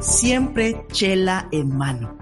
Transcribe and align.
Siempre 0.00 0.86
chela 0.92 1.48
en 1.50 1.76
mano. 1.76 2.16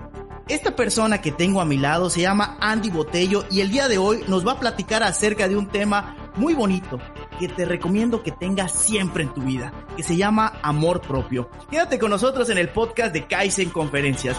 Esta 0.48 0.74
persona 0.74 1.20
que 1.20 1.30
tengo 1.30 1.60
a 1.60 1.66
mi 1.66 1.76
lado 1.76 2.08
se 2.08 2.22
llama 2.22 2.56
Andy 2.58 2.88
Botello 2.88 3.44
y 3.50 3.60
el 3.60 3.70
día 3.70 3.86
de 3.88 3.98
hoy 3.98 4.24
nos 4.28 4.46
va 4.46 4.52
a 4.52 4.60
platicar 4.60 5.02
acerca 5.02 5.46
de 5.46 5.58
un 5.58 5.68
tema 5.68 6.16
muy 6.36 6.54
bonito 6.54 6.98
que 7.38 7.48
te 7.48 7.66
recomiendo 7.66 8.22
que 8.22 8.32
tengas 8.32 8.72
siempre 8.72 9.24
en 9.24 9.34
tu 9.34 9.42
vida, 9.42 9.74
que 9.94 10.02
se 10.02 10.16
llama 10.16 10.54
amor 10.62 11.02
propio. 11.02 11.50
Quédate 11.70 11.98
con 11.98 12.08
nosotros 12.08 12.48
en 12.48 12.56
el 12.56 12.70
podcast 12.70 13.12
de 13.12 13.26
Kaizen 13.26 13.68
Conferencias. 13.68 14.38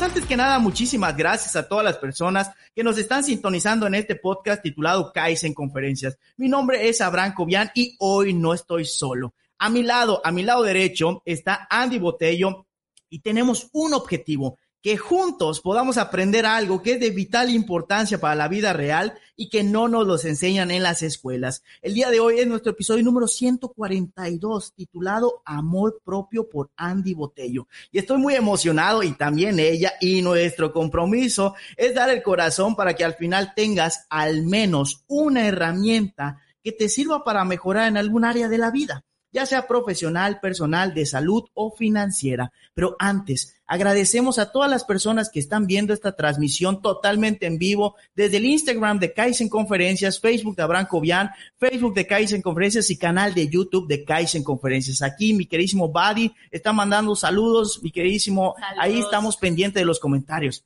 Antes 0.00 0.26
que 0.26 0.36
nada, 0.36 0.60
muchísimas 0.60 1.16
gracias 1.16 1.56
a 1.56 1.68
todas 1.68 1.84
las 1.84 1.96
personas 1.96 2.50
que 2.74 2.84
nos 2.84 2.96
están 2.98 3.24
sintonizando 3.24 3.86
en 3.86 3.96
este 3.96 4.14
podcast 4.14 4.62
titulado 4.62 5.12
Kaizen 5.12 5.52
Conferencias. 5.52 6.16
Mi 6.36 6.48
nombre 6.48 6.88
es 6.88 7.00
Abraham 7.00 7.34
Cobian 7.34 7.70
y 7.74 7.96
hoy 7.98 8.32
no 8.32 8.54
estoy 8.54 8.84
solo. 8.84 9.34
A 9.58 9.68
mi 9.68 9.82
lado, 9.82 10.20
a 10.24 10.30
mi 10.30 10.44
lado 10.44 10.62
derecho, 10.62 11.22
está 11.24 11.66
Andy 11.68 11.98
Botello 11.98 12.66
y 13.10 13.18
tenemos 13.20 13.68
un 13.72 13.92
objetivo, 13.92 14.58
que 14.82 14.96
juntos 14.96 15.60
podamos 15.60 15.98
aprender 15.98 16.46
algo 16.46 16.82
que 16.82 16.92
es 16.92 17.00
de 17.00 17.10
vital 17.10 17.50
importancia 17.50 18.20
para 18.20 18.36
la 18.36 18.48
vida 18.48 18.72
real 18.72 19.18
y 19.36 19.48
que 19.48 19.64
no 19.64 19.88
nos 19.88 20.06
los 20.06 20.24
enseñan 20.24 20.70
en 20.70 20.82
las 20.82 21.02
escuelas. 21.02 21.62
El 21.82 21.94
día 21.94 22.10
de 22.10 22.20
hoy 22.20 22.38
es 22.38 22.46
nuestro 22.46 22.72
episodio 22.72 23.02
número 23.02 23.26
142 23.26 24.74
titulado 24.74 25.42
Amor 25.44 26.00
propio 26.04 26.48
por 26.48 26.70
Andy 26.76 27.14
Botello. 27.14 27.66
Y 27.90 27.98
estoy 27.98 28.18
muy 28.18 28.34
emocionado 28.34 29.02
y 29.02 29.12
también 29.12 29.58
ella 29.58 29.94
y 30.00 30.22
nuestro 30.22 30.72
compromiso 30.72 31.54
es 31.76 31.94
dar 31.94 32.10
el 32.10 32.22
corazón 32.22 32.76
para 32.76 32.94
que 32.94 33.04
al 33.04 33.14
final 33.14 33.52
tengas 33.56 34.06
al 34.10 34.44
menos 34.44 35.04
una 35.08 35.46
herramienta 35.46 36.40
que 36.62 36.72
te 36.72 36.88
sirva 36.88 37.24
para 37.24 37.44
mejorar 37.44 37.88
en 37.88 37.96
algún 37.96 38.24
área 38.24 38.48
de 38.48 38.58
la 38.58 38.70
vida 38.70 39.04
ya 39.30 39.46
sea 39.46 39.66
profesional, 39.66 40.40
personal, 40.40 40.94
de 40.94 41.06
salud 41.06 41.44
o 41.54 41.70
financiera. 41.70 42.52
Pero 42.74 42.96
antes, 42.98 43.56
agradecemos 43.66 44.38
a 44.38 44.50
todas 44.52 44.70
las 44.70 44.84
personas 44.84 45.30
que 45.30 45.40
están 45.40 45.66
viendo 45.66 45.92
esta 45.92 46.16
transmisión 46.16 46.80
totalmente 46.80 47.46
en 47.46 47.58
vivo 47.58 47.96
desde 48.14 48.38
el 48.38 48.46
Instagram 48.46 48.98
de 48.98 49.12
Kaizen 49.12 49.48
Conferencias, 49.48 50.20
Facebook 50.20 50.56
de 50.56 50.62
Abraham 50.62 50.86
Cobian, 50.86 51.30
Facebook 51.58 51.94
de 51.94 52.06
Kaizen 52.06 52.42
Conferencias 52.42 52.90
y 52.90 52.96
canal 52.96 53.34
de 53.34 53.48
YouTube 53.48 53.86
de 53.86 54.04
Kaizen 54.04 54.42
Conferencias. 54.42 55.02
Aquí 55.02 55.34
mi 55.34 55.46
queridísimo 55.46 55.88
Buddy 55.88 56.32
está 56.50 56.72
mandando 56.72 57.14
saludos, 57.14 57.82
mi 57.82 57.90
queridísimo, 57.90 58.54
ahí 58.78 59.00
estamos 59.00 59.36
pendientes 59.36 59.80
de 59.80 59.86
los 59.86 60.00
comentarios. 60.00 60.64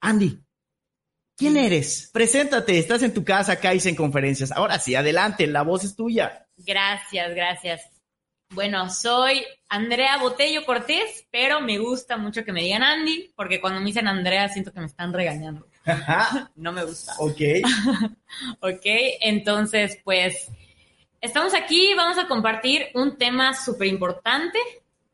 Andy, 0.00 0.38
¿quién 1.36 1.56
eres? 1.56 2.10
Preséntate, 2.12 2.78
estás 2.78 3.02
en 3.02 3.14
tu 3.14 3.24
casa, 3.24 3.56
Kaizen 3.56 3.94
Conferencias. 3.94 4.52
Ahora 4.52 4.78
sí, 4.78 4.94
adelante, 4.94 5.46
la 5.46 5.62
voz 5.62 5.84
es 5.84 5.96
tuya. 5.96 6.46
Gracias, 6.58 7.34
gracias. 7.34 7.91
Bueno, 8.52 8.90
soy 8.90 9.42
Andrea 9.70 10.18
Botello 10.18 10.66
Cortés, 10.66 11.26
pero 11.30 11.62
me 11.62 11.78
gusta 11.78 12.18
mucho 12.18 12.44
que 12.44 12.52
me 12.52 12.62
digan 12.62 12.82
Andy, 12.82 13.32
porque 13.34 13.62
cuando 13.62 13.80
me 13.80 13.86
dicen 13.86 14.06
Andrea 14.06 14.48
siento 14.50 14.72
que 14.72 14.80
me 14.80 14.86
están 14.86 15.12
regañando. 15.12 15.66
no 16.56 16.70
me 16.70 16.84
gusta. 16.84 17.14
Ok. 17.18 17.40
ok, 18.60 18.84
entonces 19.20 19.98
pues 20.04 20.48
estamos 21.22 21.54
aquí, 21.54 21.94
vamos 21.94 22.18
a 22.18 22.28
compartir 22.28 22.88
un 22.94 23.16
tema 23.16 23.54
súper 23.54 23.88
importante 23.88 24.58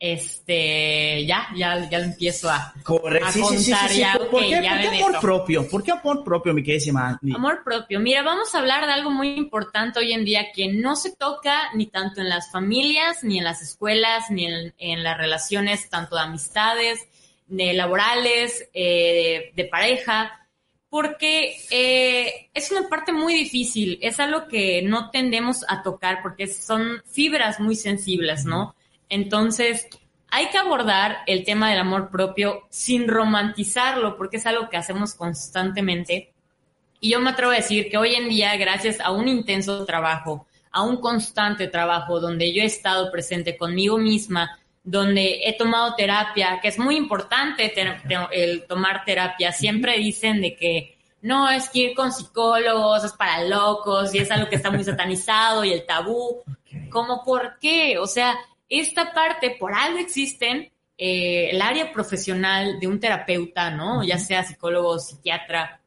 este, 0.01 1.27
ya, 1.27 1.49
ya, 1.57 1.89
ya 1.91 1.99
lo 1.99 2.05
empiezo 2.05 2.49
a, 2.49 2.73
Correcto. 2.85 3.33
sí, 3.33 3.41
contar 3.41 3.91
sí, 3.91 4.03
¿Por, 4.31 4.41
qué, 4.41 4.57
amor 4.57 5.21
propio? 5.21 5.69
¿Por 5.69 5.83
qué 5.83 5.91
amor 5.91 6.23
propio, 6.23 6.55
mi 6.55 6.63
queridísima? 6.63 7.19
Amor 7.35 7.65
propio. 7.65 7.99
Mira, 7.99 8.23
vamos 8.23 8.55
a 8.55 8.59
hablar 8.59 8.87
de 8.87 8.93
algo 8.93 9.11
muy 9.11 9.31
importante 9.31 9.99
hoy 9.99 10.13
en 10.13 10.25
día 10.25 10.53
que 10.55 10.73
no 10.73 10.95
se 10.95 11.17
toca 11.17 11.71
ni 11.75 11.87
tanto 11.87 12.21
en 12.21 12.29
las 12.29 12.51
familias, 12.53 13.25
ni 13.25 13.39
en 13.39 13.45
las 13.45 13.61
escuelas, 13.61 14.31
ni 14.31 14.47
en, 14.47 15.03
las 15.03 15.19
relaciones 15.19 15.89
tanto 15.89 16.15
de 16.15 16.23
amistades, 16.23 17.01
de 17.49 17.73
laborales, 17.73 18.69
eh, 18.75 19.53
de, 19.57 19.65
pareja, 19.65 20.47
porque 20.89 21.57
eh, 21.71 22.51
es 22.55 22.71
una 22.71 22.89
parte 22.89 23.13
muy 23.13 23.35
difícil, 23.35 23.99
es 24.01 24.21
algo 24.21 24.47
que 24.47 24.81
no 24.83 25.11
tendemos 25.11 25.65
a 25.69 25.83
tocar 25.83 26.23
porque 26.23 26.47
son 26.47 27.03
fibras 27.11 27.59
muy 27.59 27.75
sensibles, 27.75 28.45
¿no? 28.45 28.77
Entonces, 29.09 29.89
hay 30.31 30.49
que 30.49 30.59
abordar 30.59 31.19
el 31.27 31.45
tema 31.45 31.71
del 31.71 31.81
amor 31.81 32.11
propio 32.11 32.67
sin 32.69 33.09
romantizarlo, 33.09 34.17
porque 34.17 34.37
es 34.37 34.47
algo 34.47 34.69
que 34.69 34.77
hacemos 34.77 35.15
constantemente. 35.15 36.33
Y 37.01 37.11
yo 37.11 37.21
me 37.21 37.31
atrevo 37.31 37.53
a 37.53 37.57
decir 37.57 37.89
que 37.91 37.97
hoy 37.97 38.15
en 38.15 38.29
día, 38.29 38.57
gracias 38.57 39.01
a 39.01 39.11
un 39.11 39.29
intenso 39.29 39.85
trabajo, 39.85 40.47
a 40.71 40.83
un 40.83 41.01
constante 41.01 41.69
trabajo 41.69 42.21
donde 42.21 42.53
yo 42.53 42.63
he 42.63 42.67
estado 42.67 43.11
presente 43.11 43.57
conmigo 43.57 43.99
misma, 43.99 44.59
donde 44.85 45.41
he 45.45 45.57
tomado 45.57 45.95
terapia, 45.95 46.61
que 46.61 46.69
es 46.69 46.79
muy 46.79 46.97
importante 46.97 47.73
el 48.33 48.67
tomar 48.67 49.05
terapia. 49.05 49.53
Siempre 49.53 49.99
dicen 49.99 50.41
de 50.41 50.57
que 50.57 50.99
no, 51.21 51.51
es 51.51 51.69
que 51.69 51.79
ir 51.81 51.95
con 51.95 52.13
psicólogos 52.13 53.05
es 53.05 53.13
para 53.13 53.45
locos 53.45 54.15
y 54.15 54.19
es 54.19 54.31
algo 54.31 54.49
que 54.49 54.57
está 54.57 54.71
muy 54.71 54.85
satanizado 54.85 55.65
y 55.65 55.73
el 55.73 55.85
tabú. 55.85 56.43
¿Cómo 56.91 57.25
por 57.25 57.59
qué? 57.59 57.99
O 57.99 58.07
sea, 58.07 58.37
esta 58.69 59.13
parte, 59.13 59.57
por 59.59 59.75
algo 59.75 59.99
existen, 59.99 60.71
eh, 60.97 61.51
el 61.51 61.63
área 61.63 61.93
profesional 61.93 62.81
de 62.81 62.87
un 62.87 62.99
terapeuta, 62.99 63.71
¿no? 63.71 64.03
Ya 64.03 64.19
sea 64.19 64.43
psicólogo, 64.43 64.99
psiquiatra, 64.99 65.81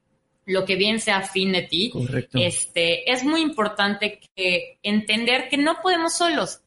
lo 0.45 0.65
que 0.65 0.75
bien 0.75 0.99
sea 0.99 1.17
afín 1.17 1.51
de 1.51 1.63
ti. 1.63 1.89
Correcto. 1.91 2.37
Este, 2.39 3.11
es 3.11 3.23
muy 3.23 3.41
importante 3.41 4.19
que 4.35 4.79
entender 4.81 5.49
que 5.49 5.57
no 5.57 5.81
podemos 5.81 6.13
solos. 6.13 6.61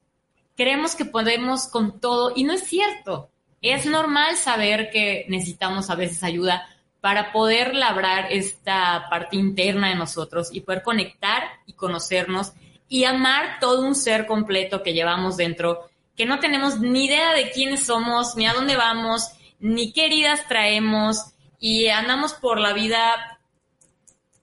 Creemos 0.56 0.94
que 0.94 1.04
podemos 1.04 1.68
con 1.68 2.00
todo 2.00 2.32
y 2.36 2.44
no 2.44 2.52
es 2.52 2.64
cierto. 2.64 3.30
Es 3.62 3.86
normal 3.86 4.36
saber 4.36 4.90
que 4.90 5.24
necesitamos 5.28 5.88
a 5.90 5.94
veces 5.94 6.22
ayuda 6.22 6.68
para 7.00 7.32
poder 7.32 7.74
labrar 7.74 8.30
esta 8.30 9.06
parte 9.10 9.36
interna 9.36 9.88
de 9.88 9.94
nosotros 9.94 10.48
y 10.52 10.60
poder 10.60 10.82
conectar 10.82 11.42
y 11.66 11.72
conocernos 11.72 12.52
y 12.88 13.04
amar 13.04 13.58
todo 13.60 13.82
un 13.82 13.94
ser 13.94 14.26
completo 14.26 14.82
que 14.82 14.92
llevamos 14.92 15.36
dentro 15.36 15.88
que 16.16 16.26
no 16.26 16.38
tenemos 16.40 16.78
ni 16.80 17.06
idea 17.06 17.32
de 17.32 17.50
quiénes 17.50 17.86
somos, 17.86 18.36
ni 18.36 18.46
a 18.46 18.54
dónde 18.54 18.76
vamos, 18.76 19.32
ni 19.58 19.92
qué 19.92 20.06
heridas 20.06 20.46
traemos 20.48 21.34
y 21.58 21.88
andamos 21.88 22.34
por 22.34 22.60
la 22.60 22.72
vida, 22.72 23.38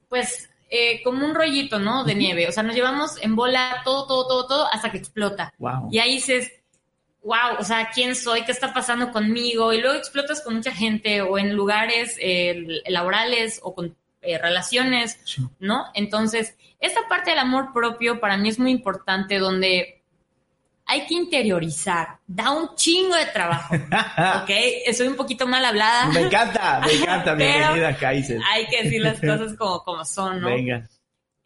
pues, 0.09 0.49
eh, 0.69 1.03
como 1.03 1.25
un 1.25 1.35
rollito, 1.35 1.79
¿no? 1.79 2.03
De 2.03 2.15
nieve. 2.15 2.47
O 2.47 2.51
sea, 2.51 2.63
nos 2.63 2.75
llevamos 2.75 3.21
en 3.21 3.35
bola 3.35 3.81
todo, 3.83 4.07
todo, 4.07 4.27
todo, 4.27 4.47
todo 4.47 4.67
hasta 4.71 4.91
que 4.91 4.97
explota. 4.97 5.53
Y 5.91 5.99
ahí 5.99 6.15
dices, 6.15 6.51
wow, 7.23 7.57
o 7.59 7.63
sea, 7.63 7.89
¿quién 7.93 8.15
soy? 8.15 8.43
¿Qué 8.43 8.51
está 8.51 8.73
pasando 8.73 9.11
conmigo? 9.11 9.73
Y 9.73 9.81
luego 9.81 9.97
explotas 9.97 10.41
con 10.41 10.55
mucha 10.55 10.71
gente 10.71 11.21
o 11.21 11.37
en 11.37 11.53
lugares 11.55 12.17
eh, 12.19 12.65
laborales 12.87 13.59
o 13.63 13.75
con 13.75 13.95
eh, 14.21 14.37
relaciones, 14.37 15.19
¿no? 15.59 15.85
Entonces, 15.93 16.55
esta 16.79 17.07
parte 17.07 17.31
del 17.31 17.39
amor 17.39 17.73
propio 17.73 18.19
para 18.19 18.37
mí 18.37 18.49
es 18.49 18.59
muy 18.59 18.71
importante 18.71 19.39
donde 19.39 20.00
hay 20.91 21.05
que 21.05 21.13
interiorizar. 21.13 22.19
Da 22.27 22.51
un 22.51 22.75
chingo 22.75 23.15
de 23.15 23.25
trabajo. 23.27 23.73
¿Ok? 24.43 24.51
Soy 24.93 25.07
un 25.07 25.15
poquito 25.15 25.47
mal 25.47 25.63
hablada. 25.63 26.07
Me 26.07 26.19
encanta, 26.19 26.81
me 26.85 26.91
encanta. 27.01 27.33
Bienvenida, 27.33 27.95
Kaiser. 27.95 28.41
Hay 28.51 28.67
que 28.67 28.83
decir 28.83 29.01
las 29.01 29.17
cosas 29.21 29.55
como, 29.57 29.81
como 29.85 30.03
son, 30.03 30.41
¿no? 30.41 30.47
Venga. 30.47 30.89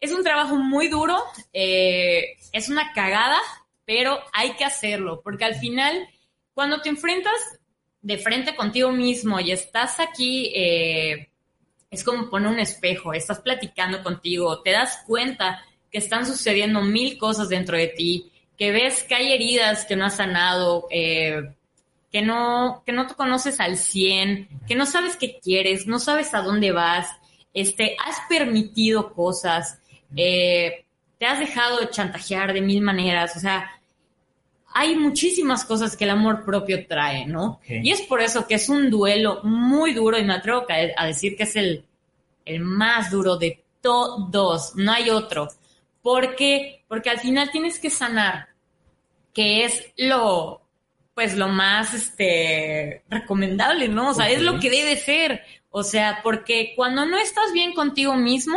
Es 0.00 0.10
un 0.10 0.24
trabajo 0.24 0.56
muy 0.56 0.88
duro, 0.88 1.16
eh, 1.52 2.36
es 2.52 2.68
una 2.68 2.92
cagada, 2.92 3.38
pero 3.84 4.18
hay 4.32 4.54
que 4.54 4.64
hacerlo, 4.64 5.20
porque 5.22 5.44
al 5.44 5.54
final, 5.54 6.08
cuando 6.52 6.80
te 6.82 6.88
enfrentas 6.88 7.32
de 8.02 8.18
frente 8.18 8.54
contigo 8.56 8.90
mismo 8.90 9.38
y 9.38 9.52
estás 9.52 10.00
aquí, 10.00 10.52
eh, 10.54 11.30
es 11.88 12.02
como 12.04 12.28
poner 12.28 12.50
un 12.50 12.58
espejo, 12.58 13.14
estás 13.14 13.40
platicando 13.40 14.02
contigo, 14.02 14.60
te 14.60 14.72
das 14.72 15.02
cuenta 15.06 15.64
que 15.90 15.98
están 15.98 16.26
sucediendo 16.26 16.82
mil 16.82 17.16
cosas 17.16 17.48
dentro 17.48 17.76
de 17.76 17.88
ti, 17.88 18.32
que 18.56 18.70
ves 18.70 19.02
que 19.02 19.14
hay 19.14 19.32
heridas 19.32 19.84
que 19.84 19.96
no 19.96 20.06
has 20.06 20.16
sanado, 20.16 20.86
eh, 20.90 21.52
que, 22.10 22.22
no, 22.22 22.82
que 22.84 22.92
no 22.92 23.06
te 23.06 23.14
conoces 23.14 23.60
al 23.60 23.76
100, 23.76 24.48
que 24.66 24.74
no 24.74 24.86
sabes 24.86 25.16
qué 25.16 25.38
quieres, 25.42 25.86
no 25.86 25.98
sabes 25.98 26.34
a 26.34 26.42
dónde 26.42 26.72
vas, 26.72 27.08
este, 27.52 27.96
has 28.04 28.16
permitido 28.28 29.12
cosas, 29.12 29.80
eh, 30.16 30.84
te 31.18 31.26
has 31.26 31.38
dejado 31.38 31.84
chantajear 31.86 32.52
de 32.52 32.60
mil 32.60 32.82
maneras, 32.82 33.36
o 33.36 33.40
sea, 33.40 33.70
hay 34.74 34.94
muchísimas 34.94 35.64
cosas 35.64 35.96
que 35.96 36.04
el 36.04 36.10
amor 36.10 36.44
propio 36.44 36.86
trae, 36.86 37.24
¿no? 37.24 37.60
Y 37.66 37.90
es 37.92 38.02
por 38.02 38.20
eso 38.20 38.46
que 38.46 38.56
es 38.56 38.68
un 38.68 38.90
duelo 38.90 39.40
muy 39.42 39.94
duro 39.94 40.18
y 40.18 40.24
me 40.24 40.34
atrevo 40.34 40.66
a 40.68 41.06
decir 41.06 41.34
que 41.34 41.44
es 41.44 41.56
el 41.56 41.82
el 42.46 42.60
más 42.60 43.10
duro 43.10 43.36
de 43.36 43.62
todos, 43.82 44.74
no 44.76 44.92
hay 44.92 45.10
otro. 45.10 45.48
¿Por 46.00 46.36
qué? 46.36 46.75
Porque 46.88 47.10
al 47.10 47.20
final 47.20 47.50
tienes 47.50 47.78
que 47.78 47.90
sanar, 47.90 48.48
que 49.32 49.64
es 49.64 49.92
lo, 49.96 50.62
pues 51.14 51.36
lo 51.36 51.48
más, 51.48 51.94
este, 51.94 53.02
recomendable, 53.08 53.88
¿no? 53.88 54.10
O 54.10 54.14
sea, 54.14 54.30
es 54.30 54.42
lo 54.42 54.60
que 54.60 54.70
debe 54.70 54.96
ser. 54.96 55.42
O 55.70 55.82
sea, 55.82 56.20
porque 56.22 56.72
cuando 56.76 57.04
no 57.06 57.18
estás 57.18 57.52
bien 57.52 57.74
contigo 57.74 58.14
mismo, 58.14 58.56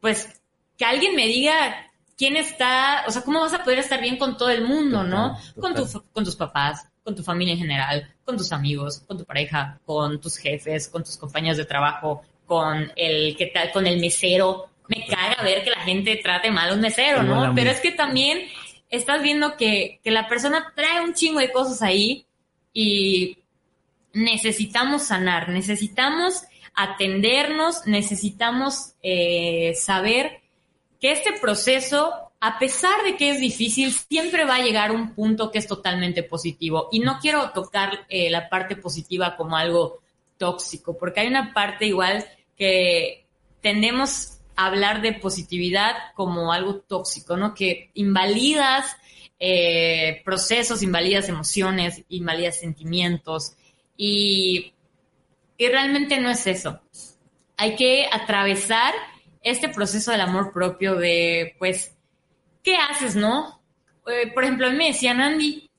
pues 0.00 0.40
que 0.76 0.84
alguien 0.84 1.14
me 1.14 1.26
diga 1.26 1.88
quién 2.16 2.36
está, 2.36 3.04
o 3.06 3.10
sea, 3.10 3.22
cómo 3.22 3.40
vas 3.40 3.54
a 3.54 3.62
poder 3.62 3.78
estar 3.78 4.00
bien 4.00 4.16
con 4.18 4.36
todo 4.36 4.50
el 4.50 4.64
mundo, 4.64 5.04
¿no? 5.04 5.38
Con, 5.60 5.74
con 6.12 6.24
tus 6.24 6.36
papás, 6.36 6.88
con 7.04 7.14
tu 7.14 7.22
familia 7.22 7.54
en 7.54 7.60
general, 7.60 8.14
con 8.24 8.36
tus 8.36 8.52
amigos, 8.52 9.00
con 9.06 9.16
tu 9.16 9.24
pareja, 9.24 9.80
con 9.86 10.20
tus 10.20 10.36
jefes, 10.36 10.88
con 10.88 11.02
tus 11.02 11.16
compañeros 11.16 11.56
de 11.56 11.64
trabajo, 11.64 12.22
con 12.44 12.92
el 12.96 13.36
que 13.36 13.46
tal, 13.46 13.70
con 13.72 13.86
el 13.86 14.00
mesero. 14.00 14.67
Me 14.88 15.06
caga 15.06 15.42
ver 15.42 15.62
que 15.64 15.70
la 15.70 15.80
gente 15.80 16.16
trate 16.16 16.50
mal 16.50 16.70
a 16.70 16.74
un 16.74 16.80
mesero, 16.80 17.22
¿no? 17.22 17.54
Pero 17.54 17.70
es 17.70 17.80
que 17.80 17.92
también 17.92 18.40
estás 18.90 19.22
viendo 19.22 19.56
que, 19.56 20.00
que 20.02 20.10
la 20.10 20.28
persona 20.28 20.72
trae 20.74 21.04
un 21.04 21.14
chingo 21.14 21.40
de 21.40 21.52
cosas 21.52 21.82
ahí 21.82 22.26
y 22.72 23.38
necesitamos 24.12 25.04
sanar, 25.04 25.48
necesitamos 25.50 26.42
atendernos, 26.74 27.86
necesitamos 27.86 28.94
eh, 29.02 29.74
saber 29.74 30.40
que 31.00 31.12
este 31.12 31.32
proceso, 31.40 32.14
a 32.40 32.58
pesar 32.58 33.02
de 33.04 33.16
que 33.16 33.30
es 33.30 33.40
difícil, 33.40 33.92
siempre 33.92 34.44
va 34.44 34.56
a 34.56 34.62
llegar 34.62 34.90
a 34.90 34.92
un 34.92 35.14
punto 35.14 35.50
que 35.50 35.58
es 35.58 35.66
totalmente 35.66 36.22
positivo. 36.22 36.88
Y 36.92 37.00
no 37.00 37.18
quiero 37.20 37.50
tocar 37.50 38.06
eh, 38.08 38.30
la 38.30 38.48
parte 38.48 38.76
positiva 38.76 39.36
como 39.36 39.56
algo 39.56 39.98
tóxico, 40.36 40.96
porque 40.96 41.20
hay 41.20 41.26
una 41.26 41.52
parte 41.52 41.86
igual 41.86 42.24
que 42.56 43.26
tendemos 43.60 44.37
hablar 44.58 45.02
de 45.02 45.12
positividad 45.12 45.94
como 46.14 46.52
algo 46.52 46.80
tóxico, 46.80 47.36
¿no? 47.36 47.54
Que 47.54 47.90
invalidas 47.94 48.96
eh, 49.38 50.20
procesos, 50.24 50.82
invalidas 50.82 51.28
emociones, 51.28 52.02
invalidas 52.08 52.58
sentimientos. 52.58 53.52
Y, 53.96 54.74
y 55.56 55.68
realmente 55.68 56.18
no 56.18 56.28
es 56.28 56.46
eso. 56.48 56.80
Hay 57.56 57.76
que 57.76 58.08
atravesar 58.10 58.94
este 59.42 59.68
proceso 59.68 60.10
del 60.10 60.22
amor 60.22 60.52
propio 60.52 60.96
de, 60.96 61.54
pues, 61.60 61.96
¿qué 62.64 62.76
haces, 62.76 63.14
no? 63.14 63.62
Eh, 64.08 64.32
por 64.32 64.42
ejemplo, 64.42 64.66
a 64.66 64.70
mí 64.70 64.76
me 64.76 64.88
decían, 64.88 65.20
Andy, 65.20 65.70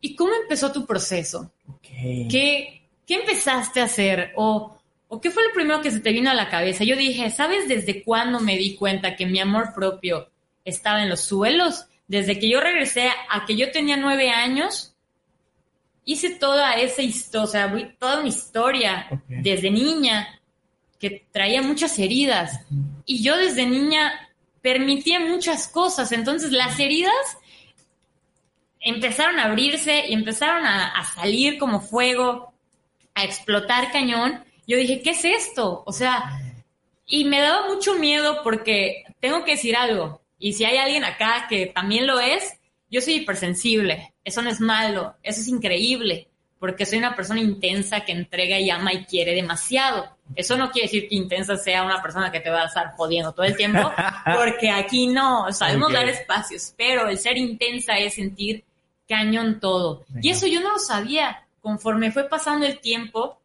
¿y 0.00 0.16
cómo 0.16 0.32
empezó 0.42 0.72
tu 0.72 0.84
proceso? 0.84 1.52
¿Qué, 1.82 2.88
¿Qué 3.06 3.14
empezaste 3.14 3.80
a 3.80 3.84
hacer? 3.84 4.32
O, 4.34 4.77
¿O 5.08 5.20
qué 5.20 5.30
fue 5.30 5.42
lo 5.42 5.54
primero 5.54 5.80
que 5.80 5.90
se 5.90 6.00
te 6.00 6.12
vino 6.12 6.30
a 6.30 6.34
la 6.34 6.48
cabeza? 6.48 6.84
Yo 6.84 6.96
dije, 6.96 7.30
¿sabes 7.30 7.68
desde 7.68 8.02
cuándo 8.02 8.40
me 8.40 8.56
di 8.56 8.76
cuenta 8.76 9.16
que 9.16 9.26
mi 9.26 9.40
amor 9.40 9.72
propio 9.74 10.30
estaba 10.64 11.02
en 11.02 11.08
los 11.08 11.22
suelos? 11.22 11.86
Desde 12.06 12.38
que 12.38 12.48
yo 12.48 12.60
regresé 12.60 13.10
a 13.30 13.46
que 13.46 13.56
yo 13.56 13.70
tenía 13.70 13.96
nueve 13.96 14.30
años, 14.30 14.94
hice 16.04 16.30
toda 16.30 16.74
esa 16.74 17.02
historia, 17.02 17.44
o 17.44 17.46
sea, 17.46 17.96
toda 17.98 18.22
mi 18.22 18.28
historia 18.28 19.08
desde 19.28 19.70
niña 19.70 20.40
que 20.98 21.26
traía 21.32 21.62
muchas 21.62 21.98
heridas. 21.98 22.60
Y 23.04 23.22
yo 23.22 23.36
desde 23.36 23.66
niña 23.66 24.12
permitía 24.62 25.20
muchas 25.20 25.68
cosas. 25.68 26.12
Entonces 26.12 26.52
las 26.52 26.78
heridas 26.80 27.12
empezaron 28.80 29.38
a 29.38 29.44
abrirse 29.44 30.06
y 30.08 30.14
empezaron 30.14 30.66
a, 30.66 31.04
salir 31.14 31.58
como 31.58 31.80
fuego, 31.80 32.52
a 33.14 33.24
explotar 33.24 33.92
cañón. 33.92 34.44
Yo 34.68 34.76
dije, 34.76 35.02
¿qué 35.02 35.10
es 35.10 35.24
esto? 35.24 35.82
O 35.84 35.92
sea, 35.92 36.40
y 37.06 37.24
me 37.24 37.40
daba 37.40 37.66
mucho 37.66 37.94
miedo 37.94 38.42
porque 38.44 39.02
tengo 39.18 39.44
que 39.44 39.52
decir 39.52 39.74
algo. 39.74 40.20
Y 40.38 40.52
si 40.52 40.64
hay 40.64 40.76
alguien 40.76 41.02
acá 41.02 41.46
que 41.48 41.66
también 41.66 42.06
lo 42.06 42.20
es, 42.20 42.60
yo 42.88 43.00
soy 43.00 43.14
hipersensible. 43.14 44.14
Eso 44.22 44.42
no 44.42 44.50
es 44.50 44.60
malo, 44.60 45.16
eso 45.24 45.40
es 45.40 45.48
increíble 45.48 46.28
porque 46.58 46.86
soy 46.86 46.98
una 46.98 47.14
persona 47.14 47.40
intensa 47.40 48.00
que 48.00 48.12
entrega 48.12 48.58
y 48.58 48.70
ama 48.70 48.92
y 48.92 49.04
quiere 49.04 49.34
demasiado. 49.34 50.16
Eso 50.34 50.56
no 50.56 50.70
quiere 50.70 50.86
decir 50.86 51.08
que 51.08 51.14
intensa 51.14 51.56
sea 51.56 51.84
una 51.84 52.02
persona 52.02 52.32
que 52.32 52.40
te 52.40 52.50
va 52.50 52.62
a 52.62 52.66
estar 52.66 52.94
jodiendo 52.96 53.32
todo 53.32 53.46
el 53.46 53.56
tiempo, 53.56 53.92
porque 54.36 54.70
aquí 54.70 55.06
no, 55.06 55.52
sabemos 55.52 55.92
dar 55.92 56.08
espacios, 56.08 56.74
pero 56.76 57.08
el 57.08 57.18
ser 57.18 57.36
intensa 57.36 57.96
es 57.98 58.14
sentir 58.14 58.64
cañón 59.08 59.60
todo. 59.60 60.04
Y 60.20 60.30
eso 60.30 60.46
yo 60.46 60.60
no 60.60 60.72
lo 60.72 60.78
sabía. 60.78 61.44
Conforme 61.60 62.12
fue 62.12 62.28
pasando 62.28 62.66
el 62.66 62.80
tiempo, 62.80 63.37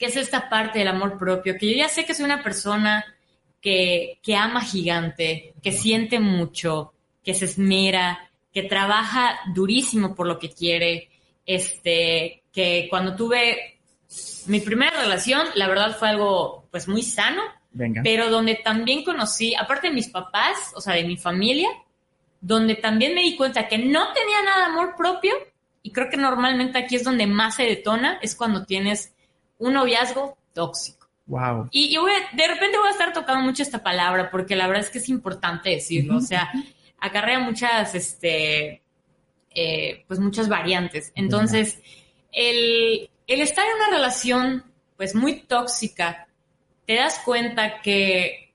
que 0.00 0.06
es 0.06 0.16
esta 0.16 0.48
parte 0.48 0.78
del 0.78 0.88
amor 0.88 1.18
propio, 1.18 1.58
que 1.58 1.70
yo 1.70 1.76
ya 1.76 1.88
sé 1.90 2.06
que 2.06 2.14
soy 2.14 2.24
una 2.24 2.42
persona 2.42 3.04
que, 3.60 4.18
que 4.22 4.34
ama 4.34 4.62
gigante, 4.62 5.52
que 5.62 5.72
siente 5.72 6.18
mucho, 6.18 6.94
que 7.22 7.34
se 7.34 7.44
esmera, 7.44 8.30
que 8.50 8.62
trabaja 8.62 9.38
durísimo 9.54 10.14
por 10.14 10.26
lo 10.26 10.38
que 10.38 10.48
quiere, 10.48 11.10
este, 11.44 12.44
que 12.50 12.86
cuando 12.88 13.14
tuve 13.14 13.78
mi 14.46 14.60
primera 14.60 15.02
relación, 15.02 15.46
la 15.54 15.68
verdad 15.68 15.94
fue 15.98 16.08
algo 16.08 16.64
pues 16.70 16.88
muy 16.88 17.02
sano, 17.02 17.42
pero 18.02 18.30
donde 18.30 18.54
también 18.54 19.04
conocí, 19.04 19.54
aparte 19.54 19.88
de 19.88 19.94
mis 19.94 20.08
papás, 20.08 20.72
o 20.74 20.80
sea, 20.80 20.94
de 20.94 21.04
mi 21.04 21.18
familia, 21.18 21.68
donde 22.40 22.74
también 22.74 23.14
me 23.14 23.20
di 23.20 23.36
cuenta 23.36 23.68
que 23.68 23.76
no 23.76 24.14
tenía 24.14 24.42
nada 24.46 24.60
de 24.60 24.72
amor 24.72 24.94
propio 24.96 25.34
y 25.82 25.92
creo 25.92 26.08
que 26.08 26.16
normalmente 26.16 26.78
aquí 26.78 26.96
es 26.96 27.04
donde 27.04 27.26
más 27.26 27.56
se 27.56 27.64
detona, 27.64 28.18
es 28.22 28.34
cuando 28.34 28.64
tienes 28.64 29.12
un 29.60 29.74
noviazgo 29.74 30.36
tóxico. 30.52 31.08
Wow. 31.26 31.68
Y, 31.70 31.96
de 32.32 32.48
repente 32.48 32.78
voy 32.78 32.88
a 32.88 32.90
estar 32.90 33.12
tocando 33.12 33.44
mucho 33.44 33.62
esta 33.62 33.84
palabra 33.84 34.32
porque 34.32 34.56
la 34.56 34.66
verdad 34.66 34.82
es 34.82 34.90
que 34.90 34.98
es 34.98 35.08
importante 35.08 35.70
decirlo, 35.70 36.16
o 36.16 36.20
sea, 36.20 36.50
acarrea 36.98 37.38
muchas, 37.38 37.94
este, 37.94 38.82
eh, 39.54 40.04
pues 40.08 40.18
muchas 40.18 40.48
variantes. 40.48 41.12
Entonces, 41.14 41.80
el, 42.32 43.08
estar 43.26 43.64
en 43.64 43.74
una 43.74 43.90
relación 43.90 44.64
pues 44.96 45.14
muy 45.14 45.42
tóxica, 45.42 46.26
te 46.84 46.96
das 46.96 47.20
cuenta 47.24 47.80
que 47.80 48.52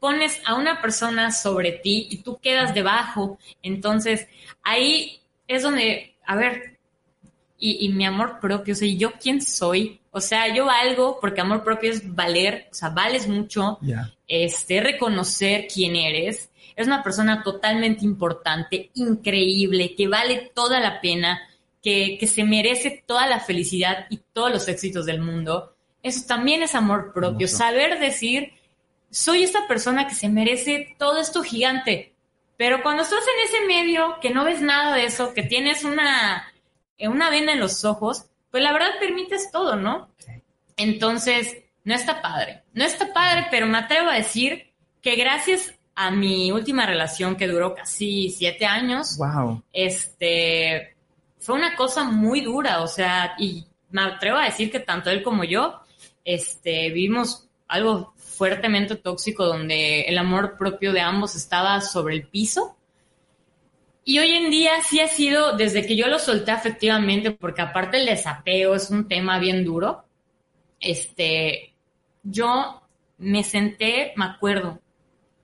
pones 0.00 0.40
a 0.44 0.54
una 0.54 0.82
persona 0.82 1.30
sobre 1.30 1.72
ti 1.72 2.08
y 2.10 2.18
tú 2.22 2.38
quedas 2.40 2.74
debajo. 2.74 3.38
Entonces, 3.62 4.26
ahí 4.62 5.20
es 5.46 5.62
donde, 5.62 6.16
a 6.26 6.34
ver, 6.36 6.77
y, 7.60 7.88
mi 7.88 8.06
amor 8.06 8.38
propio, 8.40 8.72
o 8.72 8.76
sea, 8.76 8.88
¿yo 8.88 9.12
quién 9.12 9.42
soy? 9.42 10.00
O 10.12 10.20
sea, 10.20 10.54
yo 10.54 10.66
valgo, 10.66 11.18
porque 11.20 11.40
amor 11.40 11.64
propio 11.64 11.90
es 11.90 12.14
valer, 12.14 12.68
o 12.70 12.74
sea, 12.74 12.90
vales 12.90 13.26
mucho, 13.26 13.78
este, 14.28 14.80
reconocer 14.80 15.66
quién 15.72 15.96
eres, 15.96 16.50
es 16.76 16.86
una 16.86 17.02
persona 17.02 17.42
totalmente 17.42 18.04
importante, 18.04 18.90
increíble, 18.94 19.96
que 19.96 20.06
vale 20.06 20.52
toda 20.54 20.78
la 20.78 21.00
pena, 21.00 21.40
que, 21.82 22.18
se 22.32 22.44
merece 22.44 23.02
toda 23.04 23.26
la 23.26 23.40
felicidad 23.40 24.06
y 24.10 24.20
todos 24.32 24.52
los 24.52 24.68
éxitos 24.68 25.04
del 25.04 25.20
mundo. 25.20 25.74
Eso 26.04 26.24
también 26.28 26.62
es 26.62 26.76
amor 26.76 27.12
propio, 27.12 27.48
saber 27.48 27.98
decir, 27.98 28.52
soy 29.10 29.42
esta 29.42 29.66
persona 29.66 30.06
que 30.06 30.14
se 30.14 30.28
merece 30.28 30.94
todo 30.98 31.18
esto 31.20 31.42
gigante. 31.42 32.12
Pero 32.56 32.82
cuando 32.82 33.02
estás 33.02 33.24
en 33.24 33.48
ese 33.48 33.66
medio, 33.66 34.16
que 34.20 34.30
no 34.30 34.44
ves 34.44 34.60
nada 34.60 34.94
de 34.94 35.06
eso, 35.06 35.34
que 35.34 35.42
tienes 35.42 35.82
una, 35.82 36.52
una 37.06 37.30
venda 37.30 37.52
en 37.52 37.60
los 37.60 37.84
ojos, 37.84 38.26
pues 38.50 38.62
la 38.62 38.72
verdad 38.72 38.98
permites 38.98 39.50
todo, 39.52 39.76
¿no? 39.76 40.08
Entonces, 40.76 41.58
no 41.84 41.94
está 41.94 42.20
padre. 42.20 42.62
No 42.72 42.84
está 42.84 43.12
padre, 43.12 43.46
pero 43.50 43.66
me 43.66 43.78
atrevo 43.78 44.08
a 44.08 44.14
decir 44.14 44.72
que 45.00 45.16
gracias 45.16 45.74
a 45.94 46.10
mi 46.10 46.52
última 46.52 46.86
relación 46.86 47.36
que 47.36 47.48
duró 47.48 47.74
casi 47.74 48.30
siete 48.30 48.66
años. 48.66 49.16
Wow. 49.18 49.62
Este 49.72 50.96
fue 51.38 51.56
una 51.56 51.76
cosa 51.76 52.04
muy 52.04 52.40
dura, 52.40 52.82
o 52.82 52.86
sea, 52.86 53.34
y 53.38 53.66
me 53.90 54.02
atrevo 54.02 54.38
a 54.38 54.44
decir 54.44 54.70
que 54.70 54.80
tanto 54.80 55.10
él 55.10 55.22
como 55.22 55.44
yo, 55.44 55.80
este, 56.24 56.90
vivimos 56.90 57.48
algo 57.66 58.12
fuertemente 58.16 58.96
tóxico 58.96 59.44
donde 59.44 60.02
el 60.02 60.18
amor 60.18 60.56
propio 60.56 60.92
de 60.92 61.00
ambos 61.00 61.34
estaba 61.34 61.80
sobre 61.80 62.14
el 62.14 62.28
piso. 62.28 62.76
Y 64.08 64.18
hoy 64.18 64.30
en 64.30 64.48
día 64.48 64.80
sí 64.82 65.00
ha 65.00 65.06
sido, 65.06 65.54
desde 65.54 65.86
que 65.86 65.94
yo 65.94 66.06
lo 66.06 66.18
solté 66.18 66.50
efectivamente, 66.50 67.30
porque 67.30 67.60
aparte 67.60 67.98
el 67.98 68.06
desapego 68.06 68.74
es 68.74 68.88
un 68.88 69.06
tema 69.06 69.38
bien 69.38 69.66
duro, 69.66 70.02
este, 70.80 71.74
yo 72.22 72.80
me 73.18 73.44
senté, 73.44 74.14
me 74.16 74.24
acuerdo, 74.24 74.80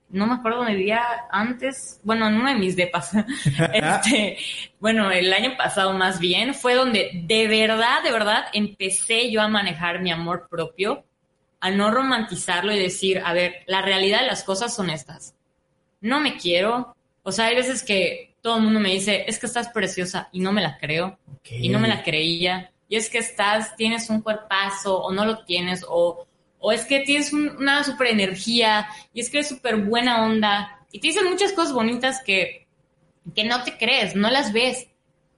no 0.09 0.25
me 0.25 0.33
acuerdo 0.33 0.57
dónde 0.57 0.73
vivía 0.73 1.03
antes, 1.29 2.01
bueno, 2.03 2.27
en 2.27 2.43
de 2.43 2.55
mis 2.55 2.75
depas, 2.75 3.11
este, 3.71 4.39
bueno, 4.79 5.11
el 5.11 5.31
año 5.31 5.55
pasado 5.55 5.93
más 5.93 6.19
bien, 6.19 6.55
fue 6.55 6.73
donde 6.73 7.11
de 7.23 7.47
verdad, 7.47 8.01
de 8.03 8.11
verdad, 8.11 8.45
empecé 8.51 9.29
yo 9.29 9.43
a 9.43 9.47
manejar 9.47 10.01
mi 10.01 10.11
amor 10.11 10.47
propio, 10.49 11.05
a 11.59 11.69
no 11.69 11.91
romantizarlo 11.91 12.73
y 12.73 12.79
decir, 12.79 13.21
a 13.23 13.31
ver, 13.31 13.57
la 13.67 13.83
realidad 13.83 14.21
de 14.21 14.25
las 14.25 14.43
cosas 14.43 14.73
son 14.73 14.89
estas. 14.89 15.35
No 16.01 16.19
me 16.19 16.35
quiero, 16.35 16.95
o 17.21 17.31
sea, 17.31 17.45
hay 17.45 17.55
veces 17.55 17.83
que 17.83 18.34
todo 18.45 18.57
el 18.57 18.63
mundo 18.63 18.79
me 18.79 18.91
dice, 18.91 19.25
es 19.25 19.39
que 19.39 19.47
estás 19.47 19.69
preciosa 19.69 20.29
y 20.31 20.39
no 20.39 20.51
me 20.51 20.61
la 20.61 20.77
creo, 20.77 21.17
y 21.49 21.67
no 21.67 21.79
me 21.79 21.87
la 21.87 22.03
creía, 22.03 22.71
y 22.87 22.95
es 22.95 23.09
que 23.09 23.17
estás, 23.17 23.75
tienes 23.75 24.07
un 24.11 24.21
cuerpazo 24.21 25.01
o 25.01 25.11
no 25.11 25.25
lo 25.25 25.43
tienes, 25.45 25.83
o 25.89 26.27
o 26.59 26.71
es 26.71 26.85
que 26.85 26.99
tienes 26.99 27.33
una 27.33 27.83
super 27.83 28.05
energía, 28.05 28.87
y 29.15 29.21
es 29.21 29.31
que 29.31 29.37
eres 29.37 29.49
súper 29.49 29.77
buena 29.77 30.23
onda, 30.23 30.85
y 30.91 30.99
te 30.99 31.07
dicen 31.07 31.27
muchas 31.27 31.53
cosas 31.53 31.73
bonitas 31.73 32.21
que, 32.23 32.67
que 33.33 33.45
no 33.45 33.63
te 33.63 33.79
crees, 33.79 34.15
no 34.15 34.29
las 34.29 34.53
ves, 34.53 34.89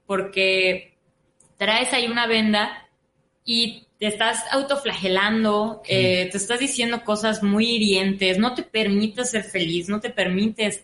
porque 0.05 0.97
traes 1.55 1.93
ahí 1.93 2.07
una 2.07 2.27
venda 2.27 2.89
y 3.45 3.87
te 3.99 4.07
estás 4.07 4.43
autoflagelando, 4.51 5.81
eh, 5.87 6.27
te 6.29 6.37
estás 6.37 6.59
diciendo 6.59 7.05
cosas 7.05 7.41
muy 7.41 7.69
hirientes, 7.71 8.37
no 8.37 8.53
te 8.53 8.63
permites 8.63 9.31
ser 9.31 9.45
feliz, 9.45 9.87
no 9.87 10.01
te 10.01 10.09
permites 10.09 10.83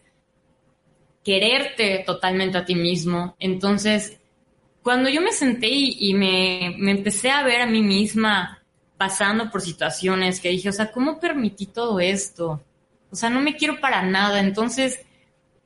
quererte 1.24 2.04
totalmente 2.06 2.58
a 2.58 2.66
ti 2.66 2.76
mismo. 2.76 3.36
Entonces, 3.40 4.20
cuando 4.82 5.10
yo 5.10 5.22
me 5.22 5.32
senté 5.32 5.70
y, 5.70 6.14
me, 6.14 6.76
me, 6.78 6.92
empecé 6.92 7.32
a 7.32 7.44
ver 7.44 7.62
a 7.62 7.66
mí 7.66 7.82
misma 7.82 8.62
pasando 8.98 9.50
por 9.50 9.62
situaciones 9.62 10.40
que 10.40 10.50
dije, 10.50 10.70
o 10.70 10.74
sea, 10.74 10.92
¿cómo 10.92 11.20
permití 11.20 11.68
todo 11.68 12.00
esto? 12.00 12.62
O 13.10 13.16
sea, 13.16 13.30
no 13.30 13.40
me 13.40 13.56
quiero 13.56 13.80
para 13.80 14.04
nada. 14.04 14.40
Entonces 14.40 15.00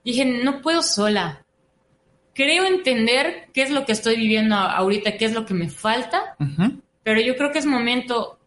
dije, 0.03 0.25
no 0.25 0.61
puedo 0.61 0.83
sola. 0.83 1.43
Creo 2.33 2.65
entender 2.65 3.49
qué 3.53 3.63
es 3.63 3.71
lo 3.71 3.85
que 3.85 3.93
estoy 3.93 4.15
viviendo 4.15 4.55
ahorita, 4.55 5.17
qué 5.17 5.25
es 5.25 5.33
lo 5.33 5.45
que 5.45 5.55
me 5.55 5.69
falta, 5.69 6.35
pero 7.01 7.19
yo 7.19 7.35
creo 7.35 7.51
que 7.51 7.57
es 7.57 7.65
momento, 7.65 8.37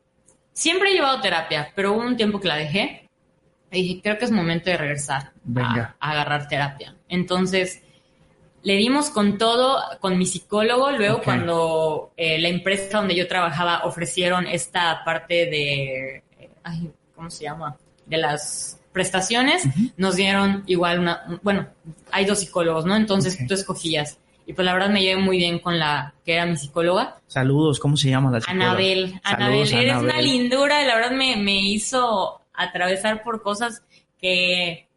siempre 0.52 0.90
he 0.90 0.94
llevado 0.94 1.20
terapia, 1.20 1.72
pero 1.74 1.94
hubo 1.94 2.02
un 2.02 2.16
tiempo 2.16 2.38
que 2.38 2.46
la 2.46 2.56
dejé 2.56 3.09
y 3.72 3.82
dije, 3.82 4.00
creo 4.02 4.18
que 4.18 4.24
es 4.24 4.30
momento 4.30 4.70
de 4.70 4.76
regresar 4.76 5.32
a, 5.56 5.94
agarrar 6.00 6.48
terapia. 6.48 6.94
Entonces, 7.08 7.82
le 8.62 8.74
dimos 8.74 9.10
con 9.10 9.38
todo, 9.38 9.78
con 10.00 10.18
mi 10.18 10.26
psicólogo, 10.26 10.90
luego 10.90 11.22
cuando 11.22 12.12
eh, 12.16 12.38
la 12.38 12.48
empresa 12.48 12.98
donde 12.98 13.14
yo 13.14 13.26
trabajaba 13.28 13.84
ofrecieron 13.84 14.46
esta 14.46 15.02
parte 15.04 15.46
de, 15.46 16.22
ay, 16.64 16.90
¿cómo 17.14 17.30
se 17.30 17.44
llama? 17.44 17.76
De 18.06 18.18
las 18.18 18.80
prestaciones, 18.92 19.62
nos 19.96 20.16
dieron 20.16 20.64
igual 20.66 20.98
una, 20.98 21.38
bueno, 21.42 21.68
hay 22.10 22.24
dos 22.24 22.40
psicólogos, 22.40 22.84
¿no? 22.84 22.96
Entonces 22.96 23.38
tú 23.46 23.54
escogías. 23.54 24.18
Y 24.46 24.52
pues 24.52 24.66
la 24.66 24.72
verdad 24.72 24.90
me 24.90 25.00
llevé 25.00 25.22
muy 25.22 25.36
bien 25.36 25.60
con 25.60 25.78
la 25.78 26.12
que 26.24 26.34
era 26.34 26.44
mi 26.44 26.56
psicóloga. 26.56 27.18
Saludos, 27.28 27.78
¿cómo 27.78 27.96
se 27.96 28.10
llama 28.10 28.32
la 28.32 28.40
psicóloga? 28.40 28.66
Anabel. 28.66 29.20
Anabel, 29.22 29.72
eres 29.72 29.96
una 29.96 30.20
lindura, 30.20 30.82
la 30.82 30.96
verdad 30.96 31.12
me, 31.12 31.36
me 31.36 31.60
hizo 31.60 32.39
atravesar 32.62 33.22
por 33.22 33.42
cosas 33.42 33.82
que 34.18 34.88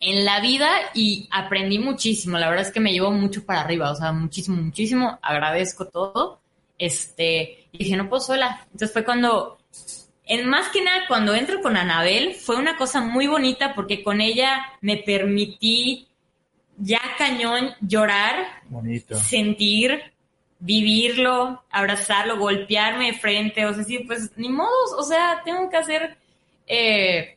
en 0.00 0.24
la 0.24 0.40
vida 0.40 0.68
y 0.94 1.28
aprendí 1.30 1.78
muchísimo. 1.78 2.38
La 2.38 2.48
verdad 2.48 2.66
es 2.66 2.72
que 2.72 2.80
me 2.80 2.92
llevó 2.92 3.10
mucho 3.10 3.44
para 3.44 3.62
arriba, 3.62 3.90
o 3.90 3.94
sea, 3.94 4.12
muchísimo, 4.12 4.56
muchísimo. 4.60 5.18
Agradezco 5.22 5.88
todo. 5.88 6.40
Este, 6.78 7.68
y 7.72 7.78
dije, 7.78 7.96
no 7.96 8.08
puedo 8.08 8.20
sola. 8.20 8.60
Entonces 8.66 8.92
fue 8.92 9.04
cuando, 9.04 9.58
en 10.24 10.48
más 10.48 10.68
que 10.68 10.82
nada, 10.82 11.02
cuando 11.08 11.34
entro 11.34 11.60
con 11.60 11.76
Anabel, 11.76 12.34
fue 12.34 12.56
una 12.56 12.76
cosa 12.76 13.00
muy 13.00 13.26
bonita 13.26 13.74
porque 13.74 14.04
con 14.04 14.20
ella 14.20 14.72
me 14.80 14.98
permití 14.98 16.08
ya 16.76 17.00
cañón 17.18 17.70
llorar, 17.80 18.62
sentir, 19.24 20.00
vivirlo, 20.60 21.64
abrazarlo, 21.70 22.38
golpearme 22.38 23.12
de 23.12 23.18
frente, 23.18 23.66
o 23.66 23.74
sea, 23.74 23.82
sí, 23.82 24.00
pues 24.00 24.30
ni 24.36 24.48
modos, 24.48 24.92
o 24.96 25.02
sea, 25.02 25.42
tengo 25.44 25.68
que 25.68 25.76
hacer 25.76 26.18
eh, 26.68 27.36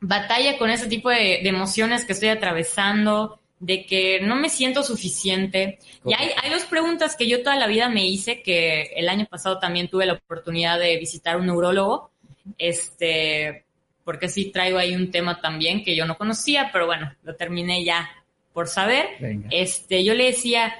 batalla 0.00 0.58
con 0.58 0.70
ese 0.70 0.86
tipo 0.86 1.10
de, 1.10 1.46
emociones 1.46 2.04
que 2.04 2.12
estoy 2.12 2.28
atravesando, 2.28 3.40
de 3.58 3.86
que 3.86 4.20
no 4.20 4.36
me 4.36 4.48
siento 4.48 4.82
suficiente. 4.82 5.78
Y 6.04 6.12
hay, 6.12 6.30
hay, 6.42 6.50
dos 6.50 6.64
preguntas 6.64 7.16
que 7.16 7.28
yo 7.28 7.42
toda 7.42 7.56
la 7.56 7.66
vida 7.66 7.88
me 7.88 8.06
hice, 8.06 8.42
que 8.42 8.92
el 8.96 9.08
año 9.08 9.26
pasado 9.26 9.58
también 9.58 9.88
tuve 9.88 10.06
la 10.06 10.14
oportunidad 10.14 10.78
de 10.78 10.98
visitar 10.98 11.36
un 11.36 11.46
neurólogo, 11.46 12.10
este, 12.58 13.64
porque 14.04 14.28
sí 14.28 14.50
traigo 14.50 14.78
ahí 14.78 14.94
un 14.94 15.10
tema 15.10 15.40
también 15.40 15.82
que 15.82 15.96
yo 15.96 16.06
no 16.06 16.18
conocía, 16.18 16.70
pero 16.72 16.86
bueno, 16.86 17.14
lo 17.22 17.36
terminé 17.36 17.84
ya 17.84 18.10
por 18.52 18.68
saber. 18.68 19.06
Este, 19.50 20.04
yo 20.04 20.14
le 20.14 20.26
decía, 20.26 20.74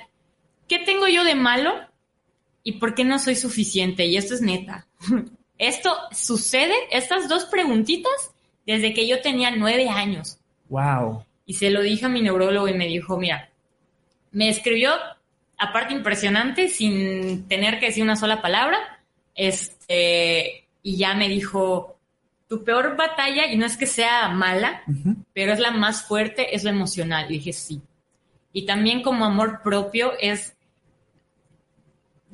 ¿qué 0.68 0.78
tengo 0.80 1.08
yo 1.08 1.24
de 1.24 1.34
malo? 1.34 1.74
¿Y 2.62 2.72
por 2.72 2.94
qué 2.94 3.04
no 3.04 3.18
soy 3.18 3.36
suficiente? 3.36 4.06
Y 4.06 4.16
esto 4.16 4.34
es 4.34 4.40
neta. 4.40 4.86
Esto 5.66 5.96
sucede, 6.12 6.74
estas 6.90 7.28
dos 7.28 7.44
preguntitas 7.46 8.32
desde 8.66 8.94
que 8.94 9.06
yo 9.06 9.20
tenía 9.20 9.50
nueve 9.50 9.88
años. 9.88 10.38
Wow. 10.68 11.24
Y 11.46 11.54
se 11.54 11.70
lo 11.70 11.82
dije 11.82 12.06
a 12.06 12.08
mi 12.08 12.22
neurólogo 12.22 12.68
y 12.68 12.74
me 12.74 12.86
dijo, 12.86 13.18
mira, 13.18 13.50
me 14.32 14.48
escribió, 14.48 14.92
aparte 15.58 15.94
impresionante, 15.94 16.68
sin 16.68 17.46
tener 17.48 17.78
que 17.78 17.86
decir 17.86 18.02
una 18.02 18.16
sola 18.16 18.42
palabra, 18.42 19.00
este, 19.34 20.66
y 20.82 20.96
ya 20.96 21.14
me 21.14 21.28
dijo, 21.28 21.98
tu 22.48 22.64
peor 22.64 22.96
batalla, 22.96 23.46
y 23.46 23.56
no 23.56 23.66
es 23.66 23.76
que 23.76 23.86
sea 23.86 24.28
mala, 24.28 24.82
pero 25.32 25.52
es 25.52 25.60
la 25.60 25.70
más 25.70 26.02
fuerte, 26.02 26.54
es 26.54 26.64
la 26.64 26.70
emocional. 26.70 27.26
Y 27.30 27.38
dije, 27.38 27.52
sí. 27.52 27.80
Y 28.52 28.66
también 28.66 29.02
como 29.02 29.24
amor 29.24 29.60
propio 29.62 30.12
es 30.18 30.53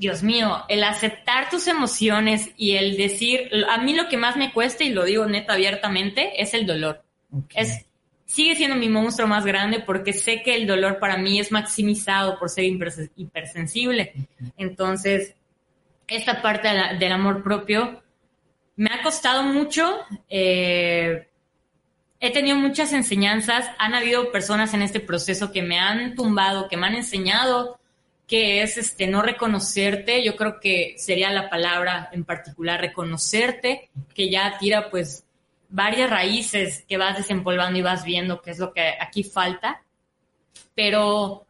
Dios 0.00 0.22
mío, 0.22 0.64
el 0.68 0.82
aceptar 0.82 1.50
tus 1.50 1.66
emociones 1.66 2.52
y 2.56 2.76
el 2.76 2.96
decir, 2.96 3.50
a 3.68 3.76
mí 3.76 3.94
lo 3.94 4.08
que 4.08 4.16
más 4.16 4.34
me 4.34 4.50
cuesta, 4.50 4.82
y 4.82 4.88
lo 4.88 5.04
digo 5.04 5.26
neta 5.26 5.52
abiertamente, 5.52 6.40
es 6.40 6.54
el 6.54 6.66
dolor. 6.66 7.04
Es, 7.54 7.84
sigue 8.24 8.56
siendo 8.56 8.76
mi 8.76 8.88
monstruo 8.88 9.28
más 9.28 9.44
grande 9.44 9.80
porque 9.80 10.14
sé 10.14 10.42
que 10.42 10.54
el 10.54 10.66
dolor 10.66 10.98
para 10.98 11.18
mí 11.18 11.38
es 11.38 11.52
maximizado 11.52 12.38
por 12.38 12.48
ser 12.48 12.64
hipersensible. 12.64 14.14
Entonces, 14.56 15.34
esta 16.08 16.40
parte 16.40 16.68
del 16.98 17.12
amor 17.12 17.42
propio 17.42 18.02
me 18.76 18.90
ha 18.94 19.02
costado 19.02 19.42
mucho. 19.42 19.98
Eh, 20.30 21.28
he 22.20 22.32
tenido 22.32 22.56
muchas 22.56 22.94
enseñanzas. 22.94 23.68
Han 23.78 23.92
habido 23.92 24.32
personas 24.32 24.72
en 24.72 24.80
este 24.80 25.00
proceso 25.00 25.52
que 25.52 25.60
me 25.60 25.78
han 25.78 26.14
tumbado, 26.14 26.68
que 26.68 26.78
me 26.78 26.86
han 26.86 26.94
enseñado 26.94 27.79
que 28.30 28.62
es 28.62 28.76
este 28.76 29.08
no 29.08 29.22
reconocerte, 29.22 30.22
yo 30.22 30.36
creo 30.36 30.60
que 30.60 30.94
sería 30.98 31.32
la 31.32 31.50
palabra 31.50 32.10
en 32.12 32.24
particular 32.24 32.80
reconocerte, 32.80 33.90
que 34.14 34.30
ya 34.30 34.56
tira 34.56 34.88
pues 34.88 35.26
varias 35.68 36.08
raíces 36.08 36.84
que 36.88 36.96
vas 36.96 37.16
desempolvando 37.16 37.76
y 37.76 37.82
vas 37.82 38.04
viendo 38.04 38.40
qué 38.40 38.52
es 38.52 38.60
lo 38.60 38.72
que 38.72 38.94
aquí 39.00 39.24
falta, 39.24 39.82
pero 40.76 41.44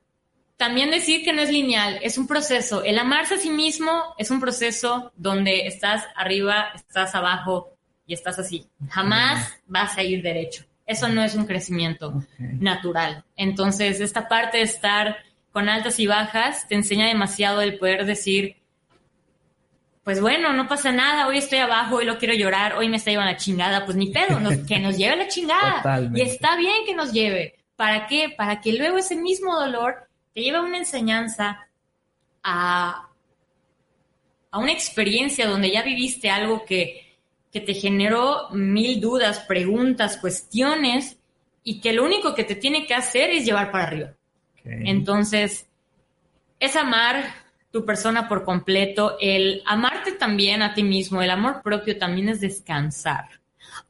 también 0.56 0.90
decir 0.90 1.22
que 1.22 1.34
no 1.34 1.42
es 1.42 1.50
lineal, 1.50 1.98
es 2.00 2.16
un 2.16 2.26
proceso. 2.26 2.82
El 2.82 2.98
amarse 2.98 3.34
a 3.34 3.38
sí 3.38 3.50
mismo 3.50 4.14
es 4.16 4.30
un 4.30 4.40
proceso 4.40 5.12
donde 5.16 5.66
estás 5.66 6.06
arriba, 6.16 6.70
estás 6.74 7.14
abajo 7.14 7.76
y 8.06 8.14
estás 8.14 8.38
así. 8.38 8.66
Jamás 8.88 9.52
vas 9.66 9.98
a 9.98 10.02
ir 10.02 10.22
derecho. 10.22 10.64
Eso 10.86 11.10
no 11.10 11.22
es 11.22 11.34
un 11.34 11.44
crecimiento 11.44 12.24
natural. 12.38 13.22
Entonces, 13.36 14.00
esta 14.00 14.28
parte 14.28 14.56
de 14.56 14.64
estar 14.64 15.18
con 15.52 15.68
altas 15.68 15.98
y 15.98 16.06
bajas, 16.06 16.68
te 16.68 16.74
enseña 16.74 17.06
demasiado 17.06 17.60
el 17.60 17.78
poder 17.78 18.06
decir, 18.06 18.56
pues 20.04 20.20
bueno, 20.20 20.52
no 20.52 20.66
pasa 20.66 20.92
nada, 20.92 21.26
hoy 21.26 21.38
estoy 21.38 21.58
abajo, 21.58 21.96
hoy 21.96 22.04
lo 22.04 22.18
quiero 22.18 22.34
llorar, 22.34 22.74
hoy 22.74 22.88
me 22.88 22.96
está 22.96 23.10
llevando 23.10 23.32
la 23.32 23.38
chingada, 23.38 23.84
pues 23.84 23.96
ni 23.96 24.10
pedo, 24.10 24.38
que 24.68 24.78
nos 24.78 24.96
lleve 24.96 25.16
la 25.16 25.28
chingada. 25.28 26.10
Y 26.14 26.20
está 26.22 26.56
bien 26.56 26.84
que 26.86 26.94
nos 26.94 27.12
lleve. 27.12 27.56
¿Para 27.76 28.06
qué? 28.06 28.34
Para 28.36 28.60
que 28.60 28.72
luego 28.72 28.98
ese 28.98 29.16
mismo 29.16 29.54
dolor 29.54 30.08
te 30.34 30.42
lleve 30.42 30.58
a 30.58 30.62
una 30.62 30.78
enseñanza, 30.78 31.66
a, 32.42 33.08
a 34.50 34.58
una 34.58 34.72
experiencia 34.72 35.46
donde 35.46 35.70
ya 35.70 35.82
viviste 35.82 36.30
algo 36.30 36.64
que, 36.64 37.18
que 37.52 37.60
te 37.60 37.74
generó 37.74 38.50
mil 38.50 39.00
dudas, 39.00 39.40
preguntas, 39.40 40.16
cuestiones, 40.18 41.18
y 41.62 41.80
que 41.80 41.92
lo 41.92 42.04
único 42.04 42.34
que 42.34 42.44
te 42.44 42.54
tiene 42.54 42.86
que 42.86 42.94
hacer 42.94 43.30
es 43.30 43.44
llevar 43.44 43.70
para 43.70 43.84
arriba. 43.84 44.12
Entonces, 44.64 45.68
es 46.58 46.76
amar 46.76 47.24
tu 47.70 47.84
persona 47.84 48.28
por 48.28 48.44
completo, 48.44 49.16
el 49.20 49.62
amarte 49.64 50.12
también 50.12 50.62
a 50.62 50.74
ti 50.74 50.82
mismo, 50.82 51.22
el 51.22 51.30
amor 51.30 51.62
propio 51.62 51.98
también 51.98 52.28
es 52.28 52.40
descansar. 52.40 53.28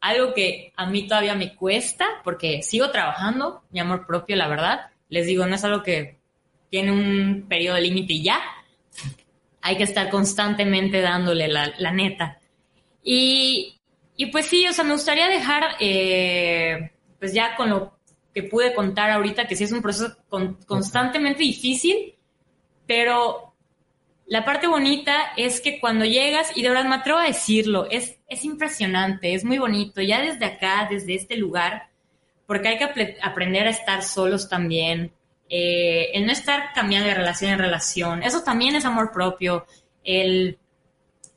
Algo 0.01 0.35
que 0.35 0.73
a 0.77 0.87
mí 0.87 1.07
todavía 1.07 1.35
me 1.35 1.55
cuesta 1.55 2.07
porque 2.23 2.63
sigo 2.63 2.91
trabajando, 2.91 3.63
mi 3.71 3.81
amor 3.81 4.07
propio, 4.07 4.37
la 4.37 4.49
verdad. 4.49 4.91
Les 5.09 5.27
digo, 5.27 5.47
no 5.47 5.55
es 5.55 5.65
algo 5.65 5.83
que 5.83 6.19
tiene 6.69 6.93
un 6.93 7.47
periodo 7.49 7.79
límite 7.79 8.15
y 8.15 8.23
ya. 8.23 8.41
Hay 9.63 9.77
que 9.77 9.85
estar 9.85 10.11
constantemente 10.11 11.01
dándole 11.01 11.49
la, 11.49 11.93
neta. 11.93 12.39
Y, 13.03 13.79
pues 14.31 14.47
sí, 14.47 14.67
o 14.69 14.73
sea, 14.73 14.85
me 14.85 14.93
gustaría 14.93 15.29
dejar, 15.29 15.77
eh, 15.81 16.93
pues 17.19 17.33
ya 17.33 17.57
con 17.57 17.71
lo 17.71 18.00
que 18.35 18.43
pude 18.43 18.75
contar 18.75 19.11
ahorita, 19.11 19.47
que 19.47 19.57
sí 19.57 19.65
es 19.65 19.73
un 19.73 19.83
proceso 19.83 20.17
constantemente 20.67 21.43
difícil, 21.43 22.15
pero 22.87 23.55
la 24.27 24.45
parte 24.45 24.69
bonita 24.69 25.33
es 25.37 25.61
que 25.61 25.81
cuando 25.81 26.05
llegas, 26.05 26.57
y 26.57 26.63
de 26.63 26.69
verdad 26.69 26.85
me 26.85 26.95
atrevo 26.95 27.19
a 27.19 27.25
decirlo, 27.25 27.89
es, 27.91 28.19
es 28.29 28.45
impresionante, 28.45 29.35
es 29.35 29.45
muy 29.45 29.59
bonito, 29.59 30.01
ya 30.01 30.21
desde 30.21 30.45
acá, 30.45 30.87
desde 30.89 31.17
este 31.17 31.37
lugar, 31.37 31.89
porque 32.47 32.69
hay 32.69 32.79
que 32.79 33.17
aprender 33.23 33.67
a 33.67 33.71
estar 33.71 34.03
solos 34.03 34.49
también, 34.49 35.13
eh, 35.49 36.11
el 36.15 36.27
no 36.27 36.33
estar 36.33 36.73
cambiando 36.73 37.09
de 37.09 37.15
relación 37.15 37.51
en 37.51 37.59
relación, 37.59 38.23
eso 38.23 38.45
también 38.45 38.77
es 38.77 38.85
amor 38.85 39.11
propio, 39.13 39.67
el, 40.05 40.59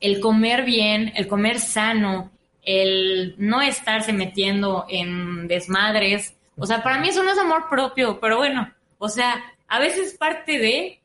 el 0.00 0.20
comer 0.20 0.64
bien, 0.64 1.12
el 1.16 1.26
comer 1.26 1.58
sano, 1.58 2.30
el 2.62 3.34
no 3.38 3.60
estarse 3.60 4.12
metiendo 4.12 4.86
en 4.88 5.48
desmadres. 5.48 6.34
O 6.56 6.66
sea, 6.66 6.82
para 6.82 6.98
mí 6.98 7.08
eso 7.08 7.22
no 7.22 7.32
es 7.32 7.38
amor 7.38 7.68
propio, 7.68 8.20
pero 8.20 8.36
bueno, 8.38 8.72
o 8.98 9.08
sea, 9.08 9.42
a 9.68 9.78
veces 9.78 10.14
parte 10.14 10.58
de, 10.58 11.00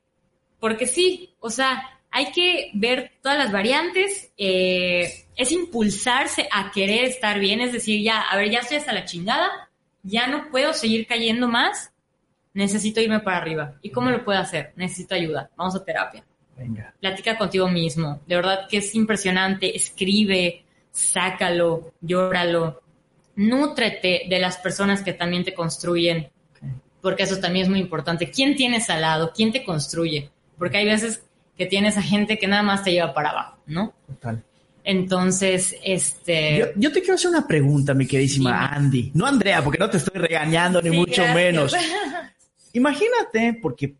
porque 0.60 0.86
sí, 0.86 1.34
o 1.40 1.50
sea, 1.50 2.00
hay 2.12 2.32
que 2.32 2.72
ver 2.74 3.12
todas 3.22 3.38
las 3.38 3.52
variantes, 3.52 4.32
eh, 4.38 5.26
es 5.36 5.52
impulsarse 5.52 6.48
a 6.52 6.72
querer 6.72 7.06
estar 7.06 7.40
bien, 7.40 7.62
es 7.62 7.74
decir, 7.74 8.04
ya, 8.04 8.22
a 8.22 8.36
ver, 8.36 8.50
ya 8.50 8.60
estoy 8.60 8.78
hasta 8.78 8.94
la 8.94 9.06
chingada, 9.06 9.70
ya 10.04 10.28
no 10.28 10.50
puedo 10.50 10.74
seguir 10.74 11.08
cayendo 11.08 11.48
más, 11.48 11.92
necesito 12.54 13.02
irme 13.02 13.20
para 13.20 13.38
arriba. 13.38 13.76
¿Y 13.82 13.92
cómo 13.92 14.10
lo 14.10 14.24
puedo 14.24 14.40
hacer? 14.40 14.74
Necesito 14.76 15.16
ayuda, 15.16 15.50
vamos 15.56 15.76
a 15.76 15.84
terapia. 15.84 16.24
Venga. 16.58 16.94
Platica 17.00 17.38
contigo 17.38 17.70
mismo, 17.70 18.20
de 18.28 18.36
verdad 18.36 18.68
que 18.70 18.78
es 18.78 18.94
impresionante, 18.94 19.76
escribe, 19.76 20.64
sácalo, 20.92 21.94
llóralo, 22.02 22.82
nútrete 23.40 24.24
de 24.30 24.40
las 24.40 24.58
personas 24.58 25.02
que 25.02 25.14
también 25.14 25.46
te 25.46 25.54
construyen, 25.54 26.30
porque 27.02 27.24
eso 27.24 27.38
también 27.40 27.64
es 27.64 27.70
muy 27.70 27.80
importante. 27.80 28.30
¿Quién 28.30 28.56
tienes 28.56 28.90
al 28.90 29.02
lado? 29.02 29.32
¿Quién 29.34 29.52
te 29.54 29.64
construye? 29.64 30.30
Porque 30.58 30.78
hay 30.78 30.86
veces 30.86 31.24
que 31.58 31.66
tienes 31.66 31.98
a 31.98 32.02
gente 32.02 32.38
que 32.38 32.48
nada 32.48 32.64
más 32.64 32.84
te 32.84 32.92
lleva 32.92 33.14
para 33.14 33.30
abajo, 33.30 33.58
¿no? 33.66 33.94
Total. 34.08 34.44
Entonces, 34.84 35.76
este... 35.84 36.58
Yo, 36.60 36.66
yo 36.76 36.92
te 36.92 37.00
quiero 37.00 37.16
hacer 37.16 37.30
una 37.30 37.48
pregunta, 37.48 37.94
mi 37.94 38.06
queridísima. 38.06 38.68
Andy. 38.68 39.12
No 39.14 39.26
Andrea, 39.26 39.64
porque 39.64 39.78
no 39.78 39.90
te 39.90 39.98
estoy 39.98 40.20
regañando, 40.20 40.82
ni 40.82 40.90
Sí, 40.90 40.98
mucho 40.98 41.22
gracias. 41.24 41.36
menos. 41.36 41.76
Imagínate, 42.74 43.58
porque 43.62 43.96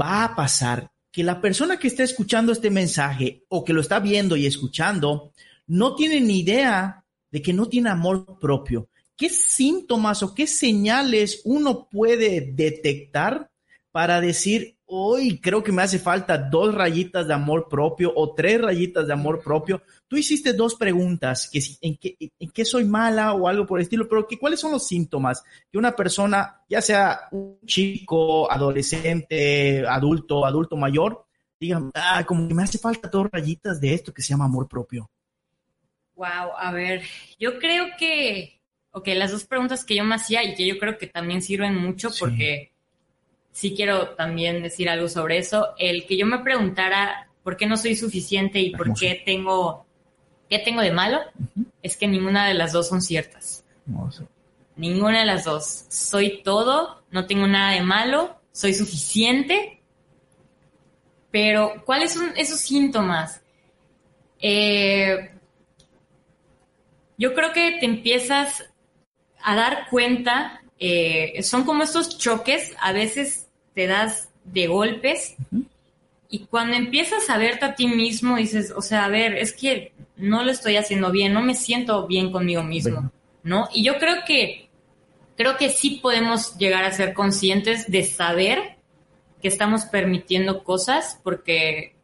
va 0.00 0.24
a 0.24 0.36
pasar 0.36 0.90
que 1.10 1.22
la 1.24 1.40
persona 1.40 1.78
que 1.78 1.88
está 1.88 2.02
escuchando 2.02 2.52
este 2.52 2.70
mensaje 2.70 3.44
o 3.48 3.64
que 3.64 3.72
lo 3.72 3.80
está 3.80 4.00
viendo 4.00 4.36
y 4.36 4.46
escuchando 4.46 5.32
no 5.66 5.94
tiene 5.94 6.20
ni 6.20 6.40
idea 6.40 7.03
de 7.34 7.42
que 7.42 7.52
no 7.52 7.66
tiene 7.66 7.90
amor 7.90 8.38
propio. 8.38 8.86
¿Qué 9.16 9.28
síntomas 9.28 10.22
o 10.22 10.32
qué 10.36 10.46
señales 10.46 11.42
uno 11.44 11.88
puede 11.90 12.52
detectar 12.52 13.50
para 13.90 14.20
decir, 14.20 14.76
hoy 14.86 15.40
creo 15.40 15.60
que 15.64 15.72
me 15.72 15.82
hace 15.82 15.98
falta 15.98 16.38
dos 16.38 16.72
rayitas 16.72 17.26
de 17.26 17.34
amor 17.34 17.68
propio 17.68 18.12
o 18.14 18.34
tres 18.34 18.60
rayitas 18.60 19.08
de 19.08 19.14
amor 19.14 19.42
propio? 19.42 19.82
Tú 20.06 20.16
hiciste 20.16 20.52
dos 20.52 20.76
preguntas, 20.76 21.48
que 21.52 21.60
si- 21.60 21.76
en, 21.80 21.96
qué, 21.96 22.64
soy 22.64 22.84
mala 22.84 23.32
o 23.34 23.48
algo 23.48 23.66
por 23.66 23.80
el 23.80 23.82
estilo, 23.82 24.08
pero 24.08 24.28
que, 24.28 24.38
¿cuáles 24.38 24.60
son 24.60 24.70
los 24.70 24.86
síntomas 24.86 25.42
que 25.72 25.76
una 25.78 25.96
persona, 25.96 26.60
ya 26.68 26.80
sea 26.80 27.22
un 27.32 27.58
chico, 27.66 28.48
adolescente, 28.50 29.84
adulto, 29.88 30.46
adulto 30.46 30.76
mayor, 30.76 31.24
diga, 31.58 31.82
ah, 31.94 32.24
como 32.24 32.46
que 32.46 32.54
me 32.54 32.62
hace 32.62 32.78
falta 32.78 33.08
dos 33.08 33.26
rayitas 33.32 33.80
de 33.80 33.92
esto 33.92 34.14
que 34.14 34.22
se 34.22 34.28
llama 34.28 34.44
amor 34.44 34.68
propio? 34.68 35.10
Wow, 36.16 36.52
a 36.56 36.70
ver, 36.72 37.02
yo 37.40 37.58
creo 37.58 37.86
que, 37.98 38.60
ok, 38.92 39.08
las 39.14 39.32
dos 39.32 39.44
preguntas 39.44 39.84
que 39.84 39.96
yo 39.96 40.04
me 40.04 40.14
hacía 40.14 40.42
y 40.44 40.54
que 40.54 40.66
yo 40.66 40.78
creo 40.78 40.96
que 40.96 41.06
también 41.08 41.42
sirven 41.42 41.74
mucho 41.76 42.10
Sí. 42.10 42.20
porque 42.20 42.72
sí 43.52 43.74
quiero 43.74 44.10
también 44.10 44.62
decir 44.62 44.88
algo 44.88 45.08
sobre 45.08 45.38
eso, 45.38 45.74
el 45.78 46.06
que 46.06 46.16
yo 46.16 46.26
me 46.26 46.38
preguntara 46.40 47.28
por 47.42 47.56
qué 47.56 47.66
no 47.66 47.76
soy 47.76 47.96
suficiente 47.96 48.60
y 48.60 48.70
por 48.70 48.82
Hermoso. 48.82 49.00
qué 49.00 49.22
tengo, 49.24 49.86
qué 50.48 50.58
tengo 50.60 50.80
de 50.82 50.92
malo, 50.92 51.20
es 51.82 51.96
que 51.96 52.06
ninguna 52.06 52.46
de 52.48 52.54
las 52.54 52.72
dos 52.72 52.88
son 52.88 53.02
ciertas. 53.02 53.64
Ninguna 54.76 55.20
de 55.20 55.26
las 55.26 55.44
dos. 55.44 55.84
Soy 55.88 56.42
todo, 56.42 57.04
no 57.10 57.26
tengo 57.26 57.46
nada 57.46 57.72
de 57.72 57.82
malo, 57.82 58.40
soy 58.52 58.72
suficiente. 58.74 59.80
Pero, 61.30 61.82
¿cuáles 61.84 62.12
son 62.14 62.32
esos 62.36 62.60
síntomas? 62.60 63.42
Eh, 64.40 65.30
yo 67.16 67.34
creo 67.34 67.52
que 67.52 67.78
te 67.78 67.86
empiezas 67.86 68.64
a 69.42 69.54
dar 69.54 69.86
cuenta, 69.90 70.62
eh, 70.78 71.42
son 71.42 71.64
como 71.64 71.82
estos 71.82 72.18
choques, 72.18 72.74
a 72.80 72.92
veces 72.92 73.48
te 73.74 73.86
das 73.86 74.30
de 74.44 74.66
golpes 74.66 75.36
y 76.28 76.46
cuando 76.46 76.76
empiezas 76.76 77.30
a 77.30 77.38
verte 77.38 77.64
a 77.64 77.74
ti 77.74 77.86
mismo 77.86 78.36
dices, 78.36 78.72
o 78.74 78.82
sea, 78.82 79.04
a 79.04 79.08
ver, 79.08 79.36
es 79.36 79.52
que 79.52 79.92
no 80.16 80.42
lo 80.42 80.50
estoy 80.50 80.76
haciendo 80.76 81.10
bien, 81.10 81.32
no 81.32 81.42
me 81.42 81.54
siento 81.54 82.06
bien 82.06 82.32
conmigo 82.32 82.62
mismo. 82.62 83.10
¿no? 83.44 83.68
Y 83.72 83.84
yo 83.84 83.98
creo 83.98 84.24
que, 84.26 84.68
creo 85.36 85.56
que 85.56 85.68
sí 85.68 86.00
podemos 86.02 86.56
llegar 86.58 86.84
a 86.84 86.92
ser 86.92 87.14
conscientes 87.14 87.90
de 87.90 88.02
saber 88.04 88.76
que 89.40 89.48
estamos 89.48 89.84
permitiendo 89.84 90.64
cosas 90.64 91.20
porque 91.22 91.94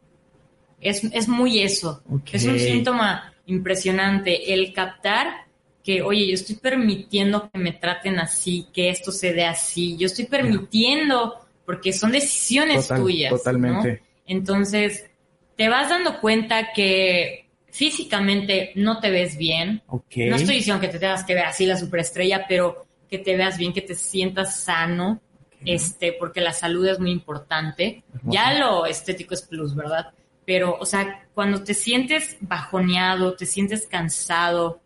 es, 0.79 1.03
es 1.03 1.27
muy 1.27 1.59
eso. 1.59 2.01
Es 2.31 2.45
un 2.45 2.59
síntoma 2.59 3.30
impresionante 3.51 4.53
el 4.53 4.73
captar 4.73 5.45
que, 5.83 6.01
oye, 6.01 6.27
yo 6.27 6.33
estoy 6.33 6.55
permitiendo 6.55 7.49
que 7.49 7.57
me 7.57 7.71
traten 7.73 8.19
así, 8.19 8.67
que 8.73 8.89
esto 8.89 9.11
se 9.11 9.33
dé 9.33 9.45
así, 9.45 9.97
yo 9.97 10.05
estoy 10.05 10.25
permitiendo, 10.25 11.35
porque 11.65 11.91
son 11.91 12.11
decisiones 12.11 12.87
Total- 12.87 13.01
tuyas. 13.01 13.29
totalmente. 13.31 13.91
¿no? 13.93 14.07
Entonces, 14.27 15.09
te 15.55 15.69
vas 15.69 15.89
dando 15.89 16.19
cuenta 16.19 16.71
que 16.73 17.47
físicamente 17.71 18.71
no 18.75 18.99
te 18.99 19.09
ves 19.09 19.37
bien. 19.37 19.81
No 19.89 20.35
estoy 20.35 20.55
diciendo 20.55 20.79
que 20.81 20.87
te 20.87 20.99
tengas 20.99 21.23
que 21.23 21.33
ver 21.33 21.45
así 21.45 21.65
la 21.65 21.77
superestrella, 21.77 22.45
pero 22.47 22.85
que 23.09 23.17
te 23.17 23.35
veas 23.35 23.57
bien, 23.57 23.73
que 23.73 23.81
te 23.81 23.95
sientas 23.95 24.59
sano, 24.61 25.19
este, 25.65 26.13
porque 26.13 26.41
la 26.41 26.53
salud 26.53 26.87
es 26.87 26.99
muy 26.99 27.11
importante. 27.11 28.03
Ya 28.23 28.53
lo 28.53 28.85
estético 28.85 29.33
es 29.33 29.41
plus, 29.41 29.75
¿verdad? 29.75 30.11
Pero, 30.51 30.75
o 30.77 30.85
sea, 30.85 31.29
cuando 31.33 31.63
te 31.63 31.73
sientes 31.73 32.35
bajoneado, 32.41 33.37
te 33.37 33.45
sientes 33.45 33.87
cansado, 33.87 34.81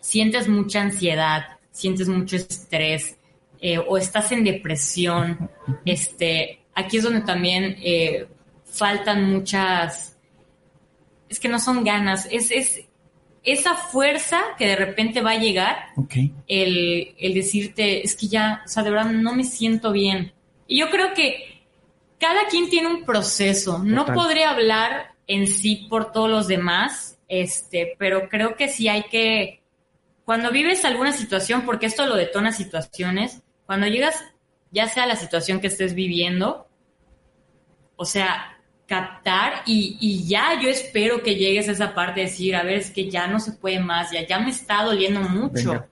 sientes 0.00 0.48
mucha 0.48 0.80
ansiedad, 0.80 1.58
sientes 1.70 2.08
mucho 2.08 2.36
estrés, 2.36 3.18
eh, 3.60 3.76
o 3.76 3.98
estás 3.98 4.32
en 4.32 4.44
depresión, 4.44 5.50
este, 5.84 6.60
aquí 6.74 6.96
es 6.96 7.02
donde 7.02 7.20
también 7.20 7.76
eh, 7.82 8.26
faltan 8.64 9.30
muchas, 9.30 10.16
es 11.28 11.38
que 11.38 11.48
no 11.48 11.58
son 11.58 11.84
ganas, 11.84 12.26
es, 12.30 12.50
es 12.50 12.80
esa 13.42 13.74
fuerza 13.74 14.40
que 14.56 14.68
de 14.68 14.76
repente 14.76 15.20
va 15.20 15.32
a 15.32 15.38
llegar 15.38 15.88
Ok. 15.96 16.14
el, 16.46 17.14
el 17.18 17.34
decirte, 17.34 18.02
es 18.02 18.16
que 18.16 18.28
ya, 18.28 18.62
o 18.64 18.68
sea, 18.68 18.82
de 18.82 18.90
verdad 18.90 19.12
no 19.12 19.34
me 19.34 19.44
siento 19.44 19.92
bien. 19.92 20.32
Y 20.66 20.80
yo 20.80 20.88
creo 20.88 21.12
que 21.12 21.53
cada 22.24 22.46
quien 22.48 22.70
tiene 22.70 22.88
un 22.88 23.04
proceso. 23.04 23.80
No 23.84 24.06
Total. 24.06 24.14
podré 24.14 24.44
hablar 24.44 25.10
en 25.26 25.46
sí 25.46 25.86
por 25.90 26.10
todos 26.10 26.30
los 26.30 26.48
demás, 26.48 27.18
este, 27.28 27.96
pero 27.98 28.30
creo 28.30 28.56
que 28.56 28.68
sí 28.68 28.88
hay 28.88 29.02
que, 29.04 29.62
cuando 30.24 30.50
vives 30.50 30.86
alguna 30.86 31.12
situación, 31.12 31.66
porque 31.66 31.84
esto 31.84 32.06
lo 32.06 32.16
detona 32.16 32.52
situaciones, 32.52 33.42
cuando 33.66 33.88
llegas 33.88 34.24
ya 34.70 34.88
sea 34.88 35.04
la 35.04 35.16
situación 35.16 35.60
que 35.60 35.66
estés 35.66 35.94
viviendo, 35.94 36.66
o 37.96 38.06
sea, 38.06 38.58
captar 38.86 39.62
y, 39.66 39.98
y 40.00 40.26
ya 40.26 40.58
yo 40.62 40.70
espero 40.70 41.22
que 41.22 41.36
llegues 41.36 41.68
a 41.68 41.72
esa 41.72 41.94
parte 41.94 42.20
de 42.20 42.26
decir, 42.26 42.56
a 42.56 42.62
ver, 42.62 42.78
es 42.78 42.90
que 42.90 43.10
ya 43.10 43.26
no 43.26 43.38
se 43.38 43.52
puede 43.52 43.80
más, 43.80 44.12
ya, 44.12 44.26
ya 44.26 44.38
me 44.38 44.48
está 44.48 44.82
doliendo 44.82 45.20
mucho. 45.20 45.72
Venga. 45.72 45.88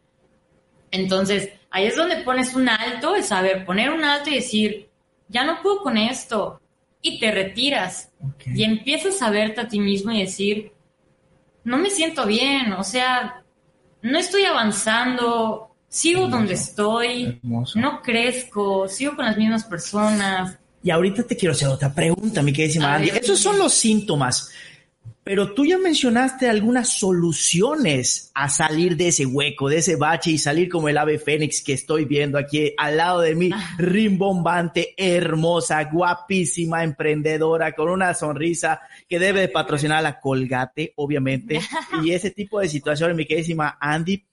Entonces, 0.93 1.51
ahí 1.71 1.87
es 1.87 1.97
donde 1.97 2.23
pones 2.23 2.55
un 2.55 2.71
alto, 2.71 3.15
es 3.17 3.27
saber 3.27 3.67
poner 3.67 3.91
un 3.91 4.03
alto 4.03 4.31
y 4.31 4.37
decir, 4.37 4.92
ya 5.29 5.45
no 5.45 5.63
puedo 5.63 5.83
con 5.83 5.97
esto, 5.97 6.61
y 7.03 7.19
te 7.19 7.33
retiras 7.33 8.11
y 8.47 8.63
empiezas 8.63 9.21
a 9.23 9.31
verte 9.31 9.61
a 9.61 9.69
ti 9.69 9.81
mismo 9.81 10.13
y 10.13 10.21
decir, 10.21 10.73
no 11.65 11.77
me 11.77 11.91
siento 11.91 12.27
bien, 12.27 12.73
o 12.73 12.85
sea, 12.85 13.43
no 14.03 14.19
estoy 14.19 14.45
avanzando, 14.45 15.75
sigo 15.89 16.21
Hermoso. 16.23 16.37
donde 16.37 16.55
estoy, 16.55 17.41
Hermoso. 17.43 17.79
no 17.81 18.01
crezco, 18.03 18.89
sigo 18.89 19.17
con 19.17 19.25
las 19.27 19.37
mismas 19.37 19.65
personas. 19.65 20.59
Y 20.85 20.91
ahorita 20.91 21.25
te 21.25 21.37
quiero 21.37 21.53
hacer 21.53 21.69
otra 21.69 21.93
pregunta, 21.93 22.43
mi 22.43 22.53
queridísima 22.53 22.95
Andy. 22.95 23.11
Esos 23.11 23.39
son 23.41 23.59
los 23.59 23.75
síntomas, 23.75 24.51
pero 25.25 25.55
tú 25.55 25.65
ya 25.65 25.79
mencionaste 25.79 26.49
algunas 26.49 26.89
soluciones 26.89 28.31
a 28.35 28.49
salir 28.49 28.97
de 28.97 29.09
ese 29.09 29.25
hueco, 29.25 29.69
de 29.69 29.79
ese 29.79 29.97
bache 29.97 30.33
y 30.33 30.39
salir 30.39 30.69
como 30.69 30.89
el 30.89 30.99
ave 30.99 31.19
fénix 31.19 31.63
que 31.63 31.75
estoy 31.75 32.05
viendo 32.05 32.39
aquí 32.39 32.73
al 32.77 32.97
lado 32.97 33.21
de 33.21 33.35
mí, 33.35 33.51
Ah. 33.53 33.77
rimbombante, 33.79 34.95
hermosa, 34.97 35.85
guapísima, 35.85 36.83
emprendedora, 36.83 37.73
con 37.73 37.89
una 37.89 38.15
sonrisa 38.15 38.81
que 39.09 39.19
debe 39.19 39.41
de 39.43 39.49
patrocinar 39.49 39.99
a 39.99 40.03
la 40.03 40.21
Colgate, 40.21 40.93
obviamente. 40.97 41.61
y 42.05 42.13
ese 42.13 42.31
tipo 42.31 42.61
de 42.61 42.69
situaciones, 42.69 43.17
mi 43.17 43.27
queridísima 43.27 43.79
Andy, 43.81 44.25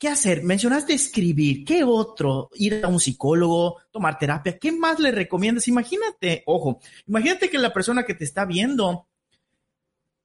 ¿Qué 0.00 0.06
hacer? 0.06 0.44
Mencionaste 0.44 0.92
escribir. 0.92 1.64
¿Qué 1.64 1.82
otro? 1.82 2.50
Ir 2.54 2.84
a 2.84 2.86
un 2.86 3.00
psicólogo, 3.00 3.78
tomar 3.90 4.16
terapia. 4.16 4.56
¿Qué 4.56 4.70
más 4.70 5.00
le 5.00 5.10
recomiendas? 5.10 5.66
Imagínate, 5.66 6.44
ojo, 6.46 6.78
imagínate 7.08 7.50
que 7.50 7.58
la 7.58 7.72
persona 7.72 8.04
que 8.04 8.14
te 8.14 8.22
está 8.22 8.44
viendo, 8.44 9.07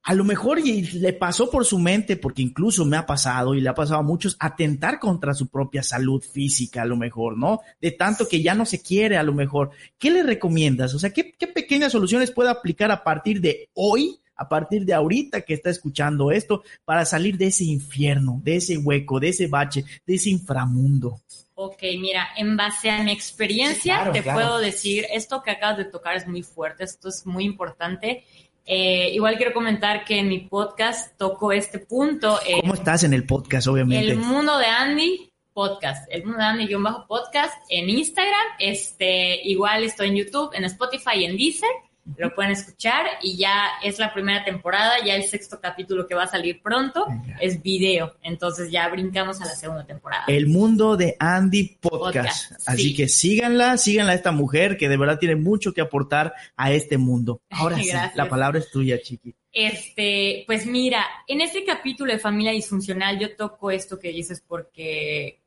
a 0.04 0.12
lo 0.12 0.24
mejor 0.24 0.58
y 0.58 0.82
le 0.82 1.14
pasó 1.14 1.50
por 1.50 1.64
su 1.64 1.78
mente, 1.78 2.18
porque 2.18 2.42
incluso 2.42 2.84
me 2.84 2.98
ha 2.98 3.06
pasado 3.06 3.54
y 3.54 3.62
le 3.62 3.70
ha 3.70 3.74
pasado 3.74 4.00
a 4.00 4.02
muchos, 4.02 4.36
atentar 4.38 4.98
contra 4.98 5.32
su 5.32 5.48
propia 5.48 5.82
salud 5.82 6.22
física, 6.22 6.82
a 6.82 6.84
lo 6.84 6.96
mejor, 6.96 7.38
¿no? 7.38 7.60
De 7.80 7.90
tanto 7.90 8.28
que 8.28 8.42
ya 8.42 8.54
no 8.54 8.66
se 8.66 8.82
quiere, 8.82 9.16
a 9.16 9.22
lo 9.22 9.32
mejor. 9.32 9.70
¿Qué 9.98 10.10
le 10.10 10.22
recomiendas? 10.22 10.94
O 10.94 10.98
sea, 10.98 11.10
¿qué, 11.10 11.32
qué 11.32 11.46
pequeñas 11.46 11.92
soluciones 11.92 12.30
puede 12.30 12.50
aplicar 12.50 12.90
a 12.90 13.02
partir 13.02 13.40
de 13.40 13.70
hoy, 13.72 14.20
a 14.36 14.46
partir 14.46 14.84
de 14.84 14.92
ahorita 14.92 15.40
que 15.40 15.54
está 15.54 15.70
escuchando 15.70 16.30
esto 16.30 16.62
para 16.84 17.06
salir 17.06 17.38
de 17.38 17.46
ese 17.46 17.64
infierno, 17.64 18.42
de 18.44 18.56
ese 18.56 18.76
hueco, 18.76 19.18
de 19.20 19.30
ese 19.30 19.46
bache, 19.46 19.86
de 20.06 20.14
ese 20.16 20.28
inframundo? 20.28 21.22
Ok, 21.56 21.82
mira, 22.00 22.28
en 22.36 22.56
base 22.56 22.90
a 22.90 23.02
mi 23.04 23.12
experiencia 23.12 24.10
te 24.12 24.24
puedo 24.24 24.58
decir, 24.58 25.06
esto 25.12 25.40
que 25.42 25.52
acabas 25.52 25.78
de 25.78 25.84
tocar 25.84 26.16
es 26.16 26.26
muy 26.26 26.42
fuerte, 26.42 26.82
esto 26.82 27.08
es 27.08 27.24
muy 27.26 27.44
importante. 27.44 28.24
Eh, 28.64 29.10
igual 29.12 29.36
quiero 29.36 29.52
comentar 29.52 30.04
que 30.04 30.18
en 30.18 30.28
mi 30.28 30.40
podcast 30.40 31.16
toco 31.18 31.52
este 31.52 31.80
punto. 31.80 32.38
¿Cómo 32.60 32.74
estás 32.74 33.04
en 33.04 33.12
el 33.12 33.26
podcast, 33.26 33.66
obviamente? 33.66 34.12
El 34.12 34.18
mundo 34.18 34.58
de 34.58 34.66
Andy 34.66 35.30
podcast, 35.54 36.08
el 36.10 36.24
mundo 36.24 36.38
de 36.40 36.44
Andy-podcast 36.44 37.54
en 37.68 37.88
Instagram, 37.88 38.46
este, 38.58 39.40
igual 39.48 39.84
estoy 39.84 40.08
en 40.08 40.16
YouTube, 40.16 40.50
en 40.52 40.64
Spotify 40.64 41.18
y 41.18 41.24
en 41.24 41.36
Deezer 41.36 41.70
lo 42.16 42.34
pueden 42.34 42.52
escuchar 42.52 43.06
y 43.22 43.36
ya 43.36 43.64
es 43.82 43.98
la 43.98 44.12
primera 44.12 44.44
temporada, 44.44 44.96
ya 45.04 45.14
el 45.14 45.24
sexto 45.24 45.58
capítulo 45.60 46.06
que 46.06 46.14
va 46.14 46.24
a 46.24 46.28
salir 46.28 46.60
pronto 46.62 47.06
es 47.40 47.62
video, 47.62 48.14
entonces 48.22 48.70
ya 48.70 48.88
brincamos 48.88 49.40
a 49.40 49.46
la 49.46 49.54
segunda 49.54 49.86
temporada. 49.86 50.24
El 50.28 50.48
mundo 50.48 50.96
de 50.96 51.16
Andy 51.18 51.78
Podcast. 51.80 52.52
Así 52.66 52.94
que 52.94 53.08
síganla, 53.08 53.78
síganla 53.78 54.12
a 54.12 54.16
esta 54.16 54.32
mujer 54.32 54.76
que 54.76 54.88
de 54.88 54.96
verdad 54.96 55.18
tiene 55.18 55.36
mucho 55.36 55.72
que 55.72 55.80
aportar 55.80 56.34
a 56.56 56.72
este 56.72 56.98
mundo. 56.98 57.40
Ahora 57.50 57.76
sí, 57.78 57.90
la 58.14 58.28
palabra 58.28 58.58
es 58.58 58.70
tuya, 58.70 59.00
Chiqui. 59.00 59.34
Este, 59.52 60.44
pues 60.46 60.66
mira, 60.66 61.06
en 61.28 61.40
este 61.40 61.64
capítulo 61.64 62.12
de 62.12 62.18
familia 62.18 62.52
disfuncional 62.52 63.18
yo 63.18 63.36
toco 63.36 63.70
esto 63.70 63.98
que 63.98 64.08
dices 64.08 64.42
porque 64.46 65.38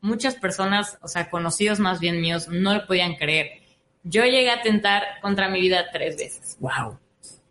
muchas 0.00 0.34
personas, 0.36 0.98
o 1.02 1.08
sea, 1.08 1.28
conocidos 1.30 1.78
más 1.78 2.00
bien 2.00 2.20
míos, 2.20 2.48
no 2.48 2.74
lo 2.74 2.86
podían 2.86 3.16
creer 3.16 3.67
yo 4.02 4.24
llegué 4.24 4.50
a 4.50 4.54
atentar 4.54 5.02
contra 5.20 5.48
mi 5.48 5.60
vida 5.60 5.86
tres 5.92 6.16
veces. 6.16 6.56
Wow. 6.60 6.98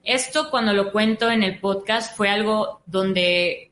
Esto 0.04 0.50
cuando 0.50 0.74
lo 0.74 0.92
cuento 0.92 1.30
en 1.30 1.44
el 1.44 1.60
podcast 1.60 2.16
fue 2.16 2.30
algo 2.30 2.82
donde 2.86 3.72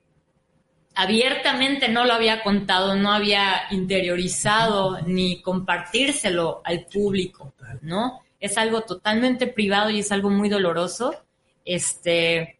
abiertamente 0.94 1.90
no 1.90 2.06
lo 2.06 2.14
había 2.14 2.44
contado, 2.44 2.96
no 2.96 3.12
había 3.12 3.64
interiorizado 3.72 5.02
ni 5.02 5.42
compartírselo 5.42 6.62
al 6.64 6.86
público, 6.86 7.54
¿no? 7.82 8.22
Es 8.40 8.58
algo 8.58 8.82
totalmente 8.82 9.48
privado 9.48 9.90
y 9.90 10.00
es 10.00 10.12
algo 10.12 10.30
muy 10.30 10.50
doloroso. 10.50 11.16
Este, 11.64 12.60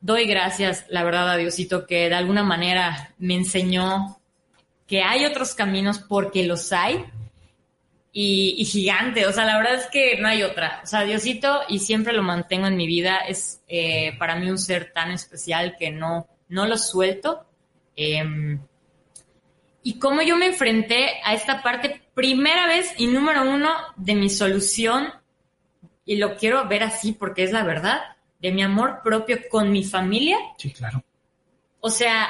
doy 0.00 0.26
gracias, 0.26 0.84
la 0.88 1.04
verdad, 1.04 1.30
a 1.30 1.36
Diosito 1.36 1.86
que 1.86 2.08
de 2.08 2.14
alguna 2.14 2.42
manera 2.42 3.14
me 3.18 3.34
enseñó 3.34 4.20
que 4.86 5.02
hay 5.02 5.24
otros 5.24 5.54
caminos 5.54 5.98
porque 5.98 6.44
los 6.44 6.72
hay 6.72 7.04
y, 8.12 8.64
gigante. 8.66 9.26
O 9.26 9.32
sea, 9.32 9.44
la 9.44 9.56
verdad 9.56 9.74
es 9.74 9.86
que 9.86 10.18
no 10.20 10.28
hay 10.28 10.42
otra. 10.42 10.80
O 10.82 10.86
sea, 10.86 11.02
Diosito, 11.02 11.62
y 11.68 11.78
siempre 11.78 12.12
lo 12.12 12.22
mantengo 12.22 12.66
en 12.66 12.76
mi 12.76 12.86
vida, 12.86 13.18
es 13.26 13.62
eh, 13.68 14.16
para 14.18 14.36
mí 14.36 14.50
un 14.50 14.58
ser 14.58 14.92
tan 14.92 15.10
especial 15.10 15.76
que 15.78 15.90
no, 15.90 16.28
no 16.48 16.66
lo 16.66 16.76
suelto. 16.76 17.46
Em, 17.96 18.60
y 19.82 19.98
cómo 19.98 20.22
yo 20.22 20.36
me 20.36 20.46
enfrenté 20.46 21.20
a 21.24 21.34
esta 21.34 21.62
parte, 21.62 22.02
primera 22.14 22.66
vez 22.66 22.94
y 22.98 23.06
número 23.06 23.42
uno 23.42 23.70
de 23.96 24.14
mi 24.14 24.28
solución, 24.28 25.12
y 26.04 26.16
lo 26.16 26.36
quiero 26.36 26.68
ver 26.68 26.82
así 26.82 27.12
porque 27.12 27.44
es 27.44 27.52
la 27.52 27.64
verdad, 27.64 28.00
de 28.40 28.52
mi 28.52 28.62
amor 28.62 29.00
propio 29.02 29.38
con 29.50 29.72
mi 29.72 29.84
familia. 29.84 30.36
Sí, 30.58 30.72
claro. 30.72 31.02
O 31.80 31.90
sea, 31.90 32.28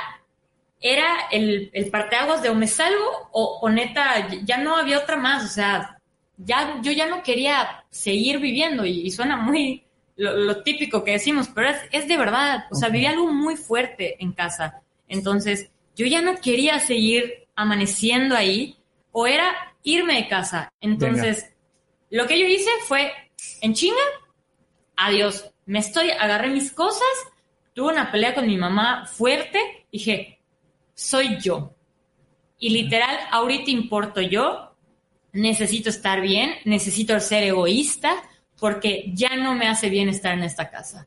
era 0.82 1.28
el, 1.30 1.70
el 1.72 1.90
parteaguas 1.90 2.42
de 2.42 2.50
o 2.50 2.54
me 2.54 2.66
salgo 2.66 3.28
o, 3.30 3.70
neta, 3.70 4.28
ya 4.44 4.58
no 4.58 4.76
había 4.76 4.98
otra 4.98 5.16
más, 5.16 5.44
o 5.44 5.48
sea, 5.48 5.98
ya, 6.36 6.80
yo 6.82 6.90
ya 6.90 7.06
no 7.06 7.22
quería 7.22 7.84
seguir 7.88 8.40
viviendo 8.40 8.84
y, 8.84 9.08
suena 9.12 9.36
muy 9.36 9.84
lo, 10.16 10.62
típico 10.62 11.04
que 11.04 11.12
decimos, 11.12 11.48
pero 11.54 11.70
es, 11.92 12.08
de 12.08 12.16
verdad, 12.16 12.64
o 12.70 12.74
sea, 12.74 12.88
vivía 12.88 13.10
algo 13.10 13.32
muy 13.32 13.56
fuerte 13.56 14.16
en 14.22 14.32
casa. 14.32 14.82
Entonces, 15.08 15.70
yo 15.94 16.06
ya 16.06 16.20
no 16.20 16.36
quería 16.36 16.80
seguir 16.80 17.46
amaneciendo 17.54 18.36
ahí 18.36 18.76
o 19.12 19.26
era 19.26 19.54
irme 19.84 20.14
de 20.14 20.28
casa. 20.28 20.72
Entonces, 20.80 21.52
lo 22.10 22.26
que 22.26 22.38
yo 22.40 22.46
hice 22.46 22.70
fue, 22.86 23.12
en 23.60 23.74
chinga, 23.74 24.02
adiós, 24.96 25.48
me 25.64 25.78
estoy, 25.78 26.10
agarré 26.10 26.48
mis 26.48 26.72
cosas, 26.72 27.02
tuve 27.72 27.92
una 27.92 28.10
pelea 28.10 28.34
con 28.34 28.46
mi 28.46 28.56
mamá 28.56 29.06
fuerte, 29.06 29.86
dije, 29.92 30.40
soy 30.94 31.38
yo. 31.40 31.74
Y 32.58 32.70
literal, 32.70 33.16
ahorita 33.30 33.70
importo 33.70 34.20
yo, 34.20 34.74
necesito 35.32 35.90
estar 35.90 36.20
bien, 36.20 36.54
necesito 36.64 37.18
ser 37.20 37.42
egoísta, 37.44 38.22
porque 38.58 39.10
ya 39.12 39.36
no 39.36 39.54
me 39.54 39.66
hace 39.66 39.90
bien 39.90 40.08
estar 40.08 40.34
en 40.34 40.44
esta 40.44 40.70
casa. 40.70 41.06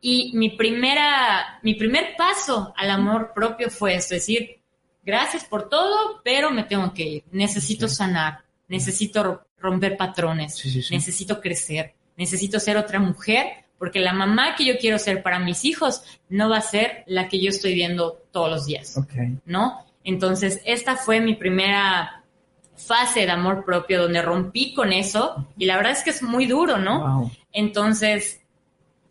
Y 0.00 0.32
mi 0.34 0.50
primera, 0.50 1.58
mi 1.62 1.74
primer 1.74 2.14
paso 2.16 2.72
al 2.76 2.90
amor 2.90 3.32
propio 3.34 3.70
fue 3.70 3.94
esto, 3.94 4.14
es 4.14 4.22
decir, 4.22 4.60
gracias 5.02 5.44
por 5.44 5.68
todo, 5.68 6.20
pero 6.22 6.50
me 6.50 6.64
tengo 6.64 6.92
que 6.92 7.02
ir. 7.02 7.24
Necesito 7.32 7.88
sanar, 7.88 8.44
necesito 8.68 9.46
romper 9.58 9.96
patrones, 9.96 10.62
necesito 10.90 11.40
crecer, 11.40 11.94
necesito 12.16 12.60
ser 12.60 12.76
otra 12.76 13.00
mujer 13.00 13.63
porque 13.84 14.00
la 14.00 14.14
mamá 14.14 14.54
que 14.56 14.64
yo 14.64 14.78
quiero 14.78 14.98
ser 14.98 15.22
para 15.22 15.38
mis 15.38 15.66
hijos 15.66 16.02
no 16.30 16.48
va 16.48 16.56
a 16.56 16.62
ser 16.62 17.04
la 17.06 17.28
que 17.28 17.38
yo 17.38 17.50
estoy 17.50 17.74
viendo 17.74 18.12
todos 18.32 18.48
los 18.48 18.64
días, 18.64 18.98
¿no? 19.44 19.84
Entonces, 20.04 20.62
esta 20.64 20.96
fue 20.96 21.20
mi 21.20 21.34
primera 21.34 22.24
fase 22.76 23.26
de 23.26 23.30
amor 23.30 23.62
propio 23.62 24.00
donde 24.00 24.22
rompí 24.22 24.72
con 24.72 24.90
eso 24.94 25.46
y 25.58 25.66
la 25.66 25.76
verdad 25.76 25.92
es 25.92 26.02
que 26.02 26.08
es 26.08 26.22
muy 26.22 26.46
duro, 26.46 26.78
¿no? 26.78 27.30
Entonces, 27.52 28.40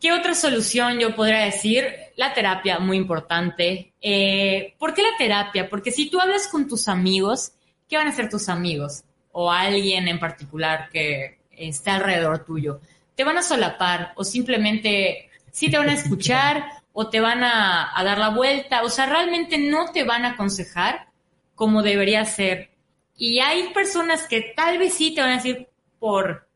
¿qué 0.01 0.12
otra 0.12 0.33
solución 0.33 0.97
yo 0.97 1.15
podría 1.15 1.41
decir? 1.41 1.86
La 2.15 2.33
terapia, 2.33 2.79
muy 2.79 2.97
importante. 2.97 3.93
Eh, 4.01 4.73
¿Por 4.79 4.95
qué 4.95 5.03
la 5.03 5.15
terapia? 5.19 5.69
Porque 5.69 5.91
si 5.91 6.09
tú 6.09 6.19
hablas 6.19 6.47
con 6.47 6.67
tus 6.67 6.88
amigos, 6.88 7.51
¿qué 7.88 7.95
van 7.95 8.07
a 8.07 8.09
hacer 8.09 8.27
tus 8.27 8.49
amigos? 8.49 9.03
O 9.33 9.51
alguien 9.51 10.07
en 10.07 10.17
particular 10.17 10.89
que 10.91 11.38
esté 11.51 11.91
alrededor 11.91 12.43
tuyo 12.43 12.81
te 13.15 13.23
van 13.23 13.38
a 13.38 13.43
solapar 13.43 14.13
o 14.15 14.23
simplemente 14.23 15.30
sí 15.52 15.69
te 15.69 15.78
van 15.78 15.89
a 15.89 15.93
escuchar 15.93 16.65
o 16.93 17.10
te 17.10 17.19
van 17.19 17.43
a, 17.43 17.91
dar 18.04 18.17
la 18.17 18.30
vuelta, 18.30 18.84
o 18.84 18.89
sea, 18.89 19.08
realmente 19.08 19.58
no 19.58 19.91
te 19.91 20.04
van 20.04 20.26
a 20.26 20.32
aconsejar 20.32 21.08
como 21.56 21.82
debería 21.82 22.23
ser. 22.26 22.69
Y 23.17 23.39
hay 23.39 23.73
personas 23.73 24.28
que 24.28 24.54
tal 24.56 24.78
vez 24.78 24.93
sí 24.93 25.13
te 25.13 25.21
van 25.21 25.32
a 25.32 25.36
decir 25.36 25.67
por 25.99 26.47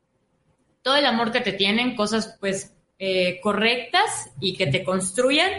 todo 0.81 0.95
el 0.95 1.05
amor 1.05 1.31
que 1.31 1.41
te 1.41 1.53
tienen, 1.53 1.95
cosas 1.95 2.37
pues 2.39 2.75
eh, 2.99 3.39
correctas 3.41 4.29
y 4.39 4.55
que 4.55 4.67
te 4.67 4.83
construyan, 4.83 5.51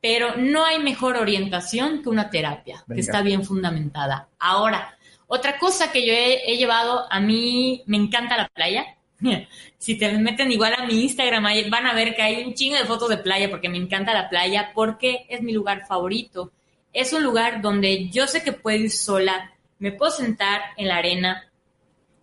pero 0.00 0.36
no 0.36 0.64
hay 0.64 0.80
mejor 0.80 1.16
orientación 1.16 2.02
que 2.02 2.08
una 2.08 2.30
terapia, 2.30 2.84
que 2.92 3.00
está 3.00 3.22
bien 3.22 3.44
fundamentada. 3.44 4.28
Ahora, 4.38 4.96
otra 5.26 5.58
cosa 5.58 5.92
que 5.92 6.06
yo 6.06 6.12
he 6.12 6.56
llevado, 6.56 7.06
a 7.10 7.20
mí 7.20 7.82
me 7.86 7.96
encanta 7.96 8.36
la 8.36 8.48
playa, 8.48 8.97
si 9.78 9.98
te 9.98 10.12
meten 10.18 10.52
igual 10.52 10.74
a 10.74 10.86
mi 10.86 11.02
Instagram, 11.02 11.44
van 11.70 11.86
a 11.86 11.94
ver 11.94 12.14
que 12.14 12.22
hay 12.22 12.44
un 12.44 12.54
chingo 12.54 12.76
de 12.76 12.84
fotos 12.84 13.08
de 13.08 13.18
playa 13.18 13.50
porque 13.50 13.68
me 13.68 13.78
encanta 13.78 14.14
la 14.14 14.28
playa, 14.28 14.72
porque 14.74 15.26
es 15.28 15.42
mi 15.42 15.52
lugar 15.52 15.86
favorito. 15.86 16.52
Es 16.92 17.12
un 17.12 17.22
lugar 17.22 17.60
donde 17.60 18.08
yo 18.08 18.26
sé 18.26 18.42
que 18.42 18.52
puedo 18.52 18.78
ir 18.78 18.90
sola, 18.90 19.52
me 19.78 19.92
puedo 19.92 20.10
sentar 20.10 20.60
en 20.76 20.88
la 20.88 20.96
arena 20.96 21.50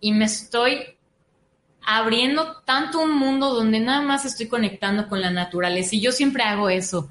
y 0.00 0.12
me 0.12 0.26
estoy 0.26 0.96
abriendo 1.88 2.62
tanto 2.64 3.00
un 3.00 3.16
mundo 3.16 3.54
donde 3.54 3.78
nada 3.78 4.02
más 4.02 4.24
estoy 4.24 4.48
conectando 4.48 5.08
con 5.08 5.20
la 5.20 5.30
naturaleza 5.30 5.94
y 5.94 6.00
yo 6.00 6.10
siempre 6.10 6.42
hago 6.42 6.68
eso. 6.68 7.08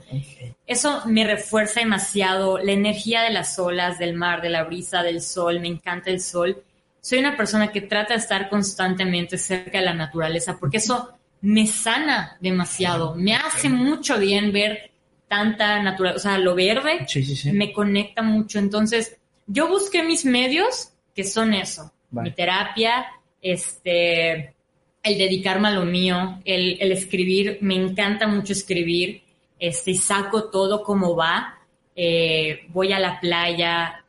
Eso 0.67 1.03
me 1.05 1.23
refuerza 1.23 1.79
demasiado 1.79 2.57
la 2.57 2.73
energía 2.73 3.21
de 3.21 3.29
las 3.29 3.57
olas, 3.57 3.97
del 3.99 4.15
mar, 4.15 4.41
de 4.41 4.49
la 4.49 4.65
brisa, 4.65 5.01
del 5.01 5.21
sol, 5.21 5.61
me 5.61 5.69
encanta 5.69 6.09
el 6.09 6.19
sol 6.19 6.64
soy 7.05 7.19
una 7.19 7.37
persona 7.37 7.71
que 7.71 7.81
trata 7.81 8.15
de 8.15 8.19
estar 8.19 8.49
constantemente 8.49 9.37
cerca 9.37 9.77
de 9.77 9.85
la 9.85 9.93
naturaleza, 9.93 10.57
porque 10.59 10.77
eso 10.77 11.11
me 11.41 11.67
sana 11.67 12.35
demasiado, 12.41 13.13
me 13.13 13.35
hace 13.35 13.69
mucho 13.69 14.17
bien 14.17 14.51
ver 14.51 14.89
tanta 15.27 15.83
naturaleza, 15.83 16.17
o 16.17 16.19
sea, 16.19 16.39
lo 16.39 16.55
verde 16.55 17.05
me 17.53 17.71
conecta 17.71 18.23
mucho. 18.23 18.57
Entonces, 18.57 19.17
yo 19.45 19.67
busqué 19.67 20.01
mis 20.01 20.25
medios, 20.25 20.93
que 21.13 21.23
son 21.23 21.53
eso, 21.53 21.93
mi 22.09 22.31
terapia, 22.31 23.05
este, 23.39 24.55
el 25.03 25.17
dedicarme 25.19 25.67
a 25.67 25.73
lo 25.73 25.85
mío, 25.85 26.41
el, 26.43 26.77
el, 26.81 26.91
escribir, 26.91 27.59
me 27.61 27.75
encanta 27.75 28.25
mucho 28.25 28.53
escribir, 28.53 29.21
este, 29.59 29.93
saco 29.93 30.49
todo 30.49 30.81
como 30.81 31.15
va, 31.15 31.59
eh, 31.95 32.65
voy 32.69 32.93
a 32.93 32.99
la 32.99 33.19
playa, 33.19 34.04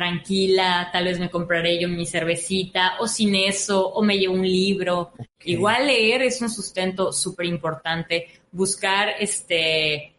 tranquila, 0.00 0.88
tal 0.90 1.04
vez 1.04 1.18
me 1.18 1.28
compraré 1.28 1.78
yo 1.78 1.86
mi 1.86 2.06
cervecita 2.06 2.94
o 3.00 3.06
sin 3.06 3.34
eso, 3.34 3.86
o 3.86 4.02
me 4.02 4.16
llevo 4.16 4.32
un 4.32 4.48
libro. 4.48 5.12
Igual 5.44 5.88
leer 5.88 6.22
es 6.22 6.40
un 6.40 6.48
sustento 6.48 7.12
súper 7.12 7.44
importante, 7.44 8.28
buscar 8.50 9.10
este 9.20 10.14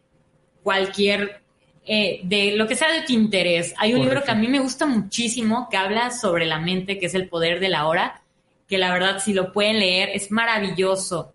cualquier 0.61 1.41
eh, 1.83 2.21
de 2.23 2.51
lo 2.55 2.67
que 2.67 2.75
sea 2.75 2.91
de 2.91 3.01
tu 3.01 3.13
interés. 3.13 3.73
Hay 3.79 3.95
un 3.95 4.01
libro 4.01 4.23
que 4.23 4.29
a 4.29 4.35
mí 4.35 4.47
me 4.47 4.59
gusta 4.59 4.85
muchísimo 4.85 5.67
que 5.67 5.77
habla 5.77 6.11
sobre 6.11 6.45
la 6.45 6.59
mente, 6.59 6.99
que 6.99 7.07
es 7.07 7.15
El 7.15 7.27
poder 7.27 7.59
de 7.59 7.69
la 7.69 7.87
hora, 7.87 8.21
que 8.67 8.77
la 8.77 8.93
verdad 8.93 9.17
si 9.17 9.33
lo 9.33 9.51
pueden 9.51 9.79
leer 9.79 10.09
es 10.13 10.29
maravilloso. 10.29 11.33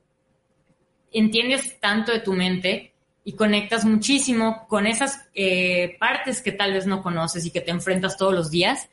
entiendes 1.11 1.81
tanto 1.81 2.13
de 2.13 2.21
tu 2.21 2.33
mente 2.33 2.93
y 3.27 3.33
conectas 3.33 3.85
muchísimo 3.85 4.69
con 4.69 4.87
esas 4.87 5.29
eh, 5.35 5.97
partes 5.99 6.41
que 6.41 6.53
tal 6.53 6.73
vez 6.73 6.87
no 6.87 7.03
conoces 7.03 7.45
y 7.45 7.51
que 7.51 7.61
te 7.61 7.73
enfrentas 7.73 8.17
todos 8.17 8.33
los 8.33 8.53
días, 8.53 8.89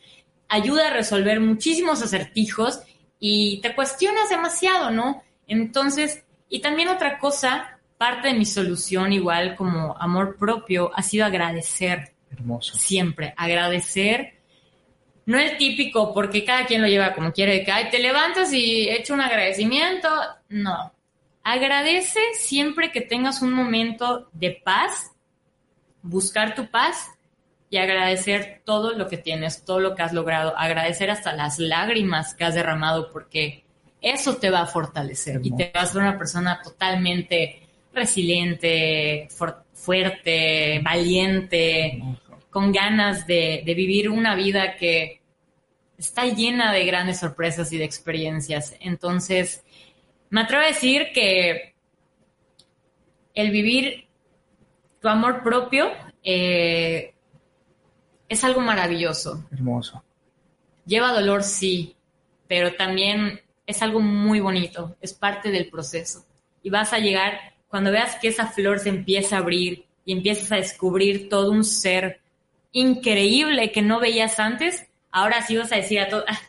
ayuda 0.49 0.87
a 0.87 0.93
resolver 0.93 1.39
muchísimos 1.39 2.01
acertijos 2.01 2.81
y 3.19 3.61
te 3.61 3.75
cuestionas 3.75 4.29
demasiado, 4.31 4.89
¿no? 4.89 5.21
Entonces, 5.45 6.23
y 6.49 6.61
también 6.61 6.87
otra 6.87 7.19
cosa, 7.19 7.77
parte 7.99 8.29
de 8.29 8.33
mi 8.33 8.45
solución 8.45 9.13
igual 9.13 9.55
como 9.55 9.95
amor 9.99 10.35
propio 10.35 10.89
ha 10.95 11.03
sido 11.03 11.27
agradecer. 11.27 12.13
Hermoso. 12.31 12.75
Siempre, 12.75 13.35
agradecer. 13.37 14.39
No 15.27 15.37
el 15.37 15.57
típico, 15.57 16.11
porque 16.11 16.43
cada 16.43 16.65
quien 16.65 16.81
lo 16.81 16.87
lleva 16.87 17.13
como 17.13 17.31
quiere, 17.31 17.63
que 17.63 17.71
Ay, 17.71 17.91
te 17.91 17.99
levantas 17.99 18.51
y 18.51 18.89
echa 18.89 19.13
un 19.13 19.21
agradecimiento. 19.21 20.09
No, 20.49 20.91
Agradece 21.43 22.19
siempre 22.35 22.91
que 22.91 23.01
tengas 23.01 23.41
un 23.41 23.53
momento 23.53 24.29
de 24.31 24.51
paz, 24.51 25.11
buscar 26.01 26.55
tu 26.55 26.69
paz 26.71 27.11
y 27.69 27.77
agradecer 27.77 28.61
todo 28.63 28.93
lo 28.93 29.07
que 29.07 29.17
tienes, 29.17 29.65
todo 29.65 29.79
lo 29.79 29.95
que 29.95 30.03
has 30.03 30.13
logrado, 30.13 30.57
agradecer 30.57 31.09
hasta 31.09 31.33
las 31.33 31.59
lágrimas 31.59 32.33
que 32.35 32.45
has 32.45 32.55
derramado 32.55 33.11
porque 33.11 33.63
eso 34.01 34.37
te 34.37 34.49
va 34.49 34.61
a 34.61 34.67
fortalecer 34.67 35.41
y 35.43 35.55
te 35.55 35.71
va 35.75 35.81
a 35.81 35.97
una 35.97 36.17
persona 36.17 36.61
totalmente 36.61 37.61
resiliente, 37.93 39.27
fuerte, 39.73 40.79
valiente, 40.83 42.03
con 42.49 42.71
ganas 42.71 43.25
de, 43.25 43.63
de 43.65 43.73
vivir 43.73 44.09
una 44.09 44.35
vida 44.35 44.75
que 44.75 45.21
está 45.97 46.25
llena 46.25 46.71
de 46.73 46.85
grandes 46.85 47.19
sorpresas 47.19 47.71
y 47.71 47.77
de 47.77 47.85
experiencias. 47.85 48.75
Entonces, 48.79 49.62
me 50.33 50.41
atrevo 50.41 50.63
a 50.63 50.67
decir 50.67 51.11
que 51.13 51.75
el 53.35 53.51
vivir 53.51 54.07
tu 54.99 55.07
amor 55.07 55.43
propio 55.43 55.91
eh, 56.23 57.13
es 58.27 58.43
algo 58.43 58.59
maravilloso. 58.59 59.45
Hermoso. 59.51 60.03
Lleva 60.87 61.13
dolor, 61.13 61.43
sí, 61.43 61.95
pero 62.47 62.73
también 62.73 63.41
es 63.67 63.83
algo 63.83 63.99
muy 63.99 64.39
bonito, 64.39 64.95
es 65.01 65.13
parte 65.13 65.51
del 65.51 65.69
proceso. 65.69 66.25
Y 66.63 66.71
vas 66.71 66.93
a 66.93 66.97
llegar, 66.97 67.53
cuando 67.67 67.91
veas 67.91 68.15
que 68.15 68.29
esa 68.29 68.47
flor 68.47 68.79
se 68.79 68.89
empieza 68.89 69.35
a 69.35 69.39
abrir 69.39 69.85
y 70.03 70.13
empiezas 70.13 70.51
a 70.51 70.55
descubrir 70.55 71.29
todo 71.29 71.51
un 71.51 71.63
ser 71.63 72.21
increíble 72.71 73.71
que 73.71 73.83
no 73.83 73.99
veías 73.99 74.39
antes, 74.39 74.87
ahora 75.11 75.43
sí 75.43 75.57
vas 75.57 75.71
a 75.71 75.75
decir 75.75 75.99
a 75.99 76.09
todos, 76.09 76.25
ah, 76.27 76.39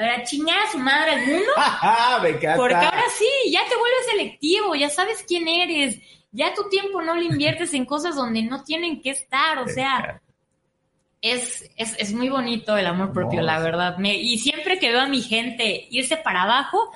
a 0.00 0.02
ver, 0.02 0.20
a 0.20 0.24
chingar 0.24 0.58
a 0.58 0.70
su 0.70 0.78
madre 0.78 1.12
al 1.12 1.26
mundo. 1.26 1.52
Porque 2.56 2.76
ahora 2.76 3.04
sí, 3.16 3.50
ya 3.50 3.60
te 3.68 3.76
vuelves 3.76 4.06
selectivo, 4.10 4.74
ya 4.74 4.88
sabes 4.88 5.22
quién 5.26 5.46
eres, 5.46 5.98
ya 6.32 6.54
tu 6.54 6.68
tiempo 6.68 7.02
no 7.02 7.14
lo 7.14 7.22
inviertes 7.22 7.74
en 7.74 7.84
cosas 7.84 8.16
donde 8.16 8.42
no 8.42 8.64
tienen 8.64 9.02
que 9.02 9.10
estar, 9.10 9.58
o 9.58 9.68
sea, 9.68 10.22
es, 11.20 11.70
es, 11.76 11.96
es 11.98 12.14
muy 12.14 12.30
bonito 12.30 12.76
el 12.78 12.86
amor 12.86 13.12
propio, 13.12 13.42
la 13.42 13.60
verdad. 13.60 13.98
Me, 13.98 14.14
y 14.14 14.38
siempre 14.38 14.78
que 14.78 14.90
veo 14.90 15.00
a 15.00 15.08
mi 15.08 15.20
gente 15.20 15.86
irse 15.90 16.16
para 16.16 16.44
abajo, 16.44 16.90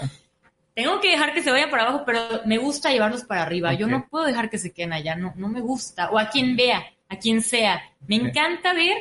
tengo 0.73 0.99
que 1.01 1.11
dejar 1.11 1.35
que 1.35 1.43
se 1.43 1.51
vayan 1.51 1.71
para 1.71 1.83
abajo, 1.83 2.05
pero 2.07 2.21
me 2.47 2.57
gusta 2.57 2.90
llevarlos 2.90 3.25
para 3.25 3.43
arriba. 3.43 3.75
Yo 3.75 3.87
no 3.87 4.09
puedo 4.09 4.25
dejar 4.25 4.49
que 4.49 4.57
se 4.57 4.73
queden 4.73 4.95
allá, 4.95 5.14
no, 5.14 5.35
no 5.37 5.49
me 5.49 5.61
gusta. 5.61 6.09
O 6.11 6.19
a 6.19 6.31
quien 6.31 6.57
vea, 6.57 6.87
a 7.11 7.19
quien 7.19 7.43
sea. 7.43 7.83
Me 8.07 8.17
encanta 8.17 8.73
ver 8.73 8.97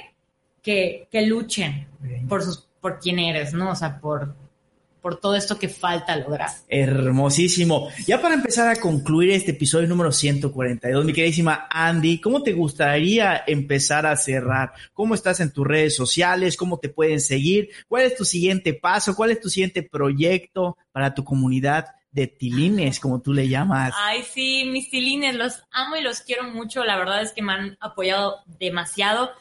que, 0.62 1.08
que 1.10 1.22
luchen 1.22 1.88
por 2.28 2.44
sus 2.44 2.68
por 2.84 3.00
quién 3.00 3.18
eres, 3.18 3.54
¿no? 3.54 3.72
O 3.72 3.76
sea, 3.76 4.02
por, 4.02 4.36
por 5.02 5.18
todo 5.18 5.38
esto 5.38 5.58
que 5.58 5.70
falta 5.70 6.18
lograr. 6.18 6.50
Hermosísimo. 6.68 7.88
Ya 8.06 8.22
para 8.22 8.36
empezar 8.36 8.68
a 8.68 8.76
concluir 8.76 9.32
este 9.32 9.52
episodio 9.52 9.88
número 9.88 10.12
142, 10.12 11.06
mi 11.06 11.14
queridísima 11.14 11.66
Andy, 11.70 12.20
¿cómo 12.20 12.44
te 12.44 12.52
gustaría 12.52 13.42
empezar 13.48 14.06
a 14.06 14.18
cerrar? 14.18 14.74
¿Cómo 14.94 15.16
estás 15.16 15.40
en 15.40 15.54
tus 15.54 15.66
redes 15.66 15.96
sociales? 15.96 16.58
¿Cómo 16.58 16.78
te 16.78 16.90
pueden 16.90 17.22
seguir? 17.22 17.70
¿Cuál 17.88 18.04
es 18.04 18.18
tu 18.18 18.26
siguiente 18.26 18.74
paso? 18.74 19.16
¿Cuál 19.16 19.32
es 19.32 19.40
tu 19.40 19.50
siguiente 19.50 19.82
proyecto 19.82 20.78
para 20.92 21.14
tu 21.14 21.24
comunidad? 21.24 21.86
de 22.12 22.28
tilines, 22.28 23.00
como 23.00 23.24
tú 23.24 23.34
le 23.34 23.50
llamas. 23.50 23.92
Ay, 23.98 24.22
sí, 24.22 24.66
mis 24.66 24.92
tilines, 24.92 25.34
los 25.34 25.64
amo 25.72 25.96
y 25.96 26.04
los 26.04 26.22
quiero 26.22 26.44
mucho. 26.44 26.84
La 26.84 26.96
verdad 26.96 27.24
es 27.24 27.32
que 27.32 27.42
me 27.42 27.54
han 27.54 27.76
apoyado 27.82 28.36
demasiado. 28.60 29.32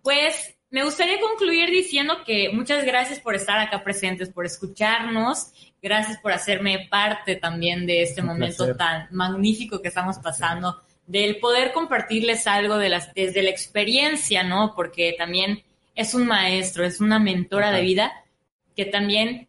Pues 0.00 0.54
me 0.70 0.84
gustaría 0.84 1.20
concluir 1.20 1.68
diciendo 1.70 2.22
que 2.24 2.50
muchas 2.50 2.84
gracias 2.84 3.18
por 3.18 3.34
estar 3.34 3.58
acá 3.58 3.82
presentes, 3.82 4.28
por 4.28 4.46
escucharnos, 4.46 5.50
gracias 5.82 6.18
por 6.18 6.30
hacerme 6.30 6.86
parte 6.88 7.34
también 7.34 7.86
de 7.86 8.02
este 8.02 8.22
momento 8.22 8.76
tan 8.76 9.08
magnífico 9.10 9.82
que 9.82 9.88
estamos 9.88 10.18
pasando, 10.18 10.80
del 11.08 11.38
poder 11.38 11.72
compartirles 11.72 12.46
algo 12.46 12.78
de 12.78 12.88
las, 12.88 13.12
desde 13.14 13.42
la 13.42 13.50
experiencia, 13.50 14.44
¿no? 14.44 14.74
Porque 14.76 15.16
también 15.18 15.64
es 15.96 16.14
un 16.14 16.26
maestro, 16.26 16.84
es 16.84 17.00
una 17.00 17.18
mentora 17.18 17.72
de 17.72 17.82
vida 17.82 18.12
que 18.76 18.84
también 18.84 19.48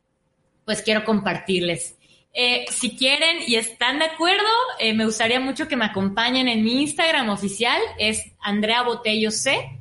pues 0.66 0.82
quiero 0.82 1.04
compartirles. 1.04 1.98
Eh, 2.34 2.66
si 2.72 2.98
quieren 2.98 3.44
y 3.46 3.56
están 3.58 4.00
de 4.00 4.06
acuerdo, 4.06 4.48
eh, 4.80 4.94
me 4.94 5.06
gustaría 5.06 5.40
mucho 5.40 5.68
que 5.68 5.76
me 5.76 5.86
acompañen 5.86 6.48
en 6.48 6.64
mi 6.64 6.82
Instagram 6.82 7.30
oficial, 7.30 7.80
es 8.00 8.24
Andrea 8.40 8.82
Botello 8.82 9.30
C 9.30 9.81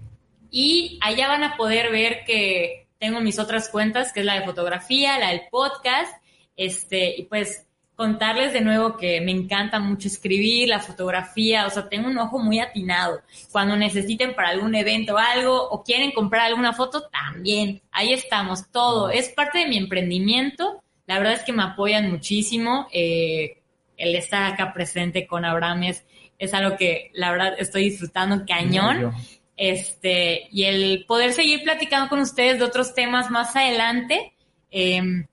y 0.50 0.98
allá 1.02 1.28
van 1.28 1.44
a 1.44 1.56
poder 1.56 1.90
ver 1.90 2.24
que 2.24 2.88
tengo 2.98 3.20
mis 3.20 3.38
otras 3.38 3.68
cuentas, 3.68 4.12
que 4.12 4.20
es 4.20 4.26
la 4.26 4.34
de 4.34 4.44
fotografía, 4.44 5.18
la 5.18 5.30
del 5.30 5.42
podcast, 5.50 6.12
este, 6.56 7.16
y 7.16 7.24
pues 7.24 7.66
contarles 8.00 8.54
de 8.54 8.62
nuevo 8.62 8.96
que 8.96 9.20
me 9.20 9.30
encanta 9.30 9.78
mucho 9.78 10.08
escribir, 10.08 10.70
la 10.70 10.78
fotografía, 10.78 11.66
o 11.66 11.70
sea, 11.70 11.86
tengo 11.86 12.08
un 12.08 12.16
ojo 12.16 12.38
muy 12.38 12.58
atinado. 12.58 13.20
Cuando 13.52 13.76
necesiten 13.76 14.34
para 14.34 14.48
algún 14.48 14.74
evento 14.74 15.16
o 15.16 15.18
algo 15.18 15.68
o 15.68 15.84
quieren 15.84 16.10
comprar 16.12 16.46
alguna 16.46 16.72
foto, 16.72 17.10
también, 17.10 17.82
ahí 17.92 18.14
estamos, 18.14 18.70
todo. 18.70 19.10
Es 19.10 19.28
parte 19.28 19.58
de 19.58 19.66
mi 19.66 19.76
emprendimiento. 19.76 20.82
La 21.06 21.18
verdad 21.18 21.34
es 21.34 21.42
que 21.42 21.52
me 21.52 21.62
apoyan 21.62 22.10
muchísimo. 22.10 22.88
Eh, 22.90 23.58
el 23.98 24.14
estar 24.14 24.50
acá 24.50 24.72
presente 24.72 25.26
con 25.26 25.44
Abraham 25.44 25.82
es, 25.82 26.06
es 26.38 26.54
algo 26.54 26.78
que 26.78 27.10
la 27.12 27.30
verdad 27.30 27.52
estoy 27.58 27.90
disfrutando 27.90 28.46
cañón. 28.46 29.12
Este, 29.61 30.49
y 30.51 30.64
el 30.64 31.05
poder 31.07 31.35
seguir 31.35 31.62
platicando 31.62 32.09
con 32.09 32.20
ustedes 32.20 32.59
de 32.59 32.64
otros 32.64 32.94
temas 32.94 33.31
más 33.31 33.55
adelante. 33.55 34.33
Em, 34.70 35.27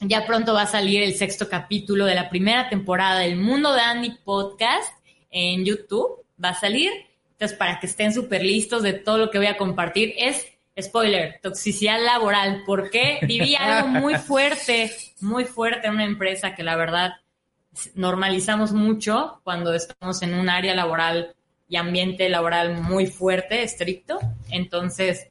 ya 0.00 0.24
pronto 0.24 0.54
va 0.54 0.62
a 0.62 0.66
salir 0.66 1.02
el 1.02 1.14
sexto 1.14 1.46
capítulo 1.46 2.06
de 2.06 2.14
la 2.14 2.30
primera 2.30 2.70
temporada 2.70 3.20
del 3.20 3.36
Mundo 3.36 3.74
de 3.74 3.82
Andy 3.82 4.16
Podcast 4.24 4.94
en 5.30 5.66
YouTube. 5.66 6.24
Va 6.42 6.50
a 6.50 6.54
salir. 6.54 6.90
Entonces, 7.32 7.58
para 7.58 7.78
que 7.78 7.86
estén 7.86 8.14
súper 8.14 8.42
listos 8.42 8.82
de 8.82 8.94
todo 8.94 9.18
lo 9.18 9.30
que 9.30 9.36
voy 9.36 9.48
a 9.48 9.58
compartir, 9.58 10.14
es, 10.16 10.46
spoiler, 10.80 11.38
toxicidad 11.42 12.02
laboral. 12.02 12.62
Porque 12.64 13.18
viví 13.28 13.56
algo 13.60 13.88
muy 13.88 14.14
fuerte, 14.14 14.90
muy 15.20 15.44
fuerte 15.44 15.88
en 15.88 15.96
una 15.96 16.06
empresa 16.06 16.54
que 16.54 16.62
la 16.62 16.76
verdad 16.76 17.12
normalizamos 17.94 18.72
mucho 18.72 19.42
cuando 19.44 19.74
estamos 19.74 20.22
en 20.22 20.32
un 20.32 20.48
área 20.48 20.74
laboral 20.74 21.36
y 21.68 21.76
ambiente 21.76 22.28
laboral 22.28 22.80
muy 22.82 23.06
fuerte, 23.06 23.62
estricto. 23.62 24.18
Entonces, 24.50 25.28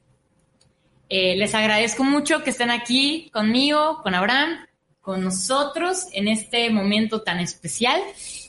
eh, 1.08 1.36
les 1.36 1.54
agradezco 1.54 2.04
mucho 2.04 2.42
que 2.42 2.50
estén 2.50 2.70
aquí 2.70 3.30
conmigo, 3.32 4.02
con 4.02 4.14
Abraham, 4.14 4.66
con 5.00 5.22
nosotros 5.22 6.06
en 6.12 6.28
este 6.28 6.68
momento 6.70 7.22
tan 7.22 7.38
especial. 7.38 8.00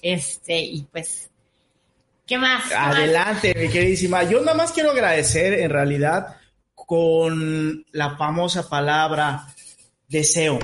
Este, 0.01 0.59
y 0.59 0.87
pues, 0.91 1.29
¿qué 2.25 2.37
más? 2.37 2.71
Adelante, 2.71 3.53
mi 3.55 3.69
queridísima. 3.69 4.23
Yo 4.23 4.39
nada 4.41 4.57
más 4.57 4.71
quiero 4.71 4.91
agradecer 4.91 5.53
en 5.53 5.69
realidad 5.69 6.37
con 6.73 7.85
la 7.91 8.17
famosa 8.17 8.67
palabra 8.67 9.45
deseo. 10.07 10.59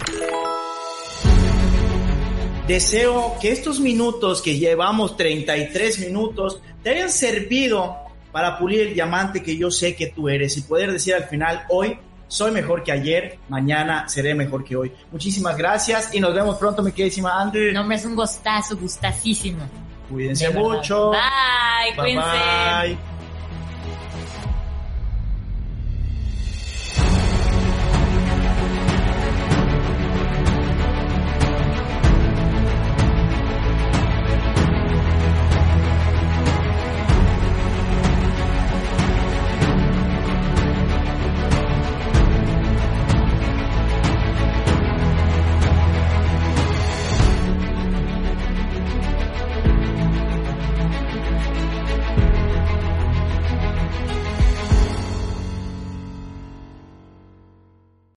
Deseo 2.67 3.35
que 3.41 3.51
estos 3.51 3.81
minutos 3.81 4.41
que 4.41 4.57
llevamos 4.57 5.17
33 5.17 5.99
minutos 5.99 6.61
te 6.81 6.91
hayan 6.91 7.09
servido 7.09 7.97
para 8.31 8.57
pulir 8.57 8.87
el 8.87 8.93
diamante 8.93 9.43
que 9.43 9.57
yo 9.57 9.69
sé 9.69 9.97
que 9.97 10.07
tú 10.07 10.29
eres 10.29 10.55
y 10.57 10.61
poder 10.61 10.93
decir 10.93 11.13
al 11.13 11.25
final, 11.25 11.65
hoy 11.69 11.97
soy 12.27 12.51
mejor 12.51 12.81
que 12.81 12.93
ayer, 12.93 13.37
mañana 13.49 14.07
seré 14.07 14.33
mejor 14.33 14.63
que 14.63 14.77
hoy. 14.77 14.93
Muchísimas 15.11 15.57
gracias 15.57 16.15
y 16.15 16.21
nos 16.21 16.33
vemos 16.33 16.55
pronto, 16.57 16.81
mi 16.81 16.93
queridísima 16.93 17.39
Andy. 17.39 17.73
No, 17.73 17.83
me 17.83 17.95
es 17.95 18.05
un 18.05 18.15
gustazo, 18.15 18.77
gustasísimo. 18.77 19.67
Cuídense 20.09 20.49
mucho. 20.51 21.11
Bye, 21.11 21.95
cuídense. 21.95 22.29
bye. 22.87 23.12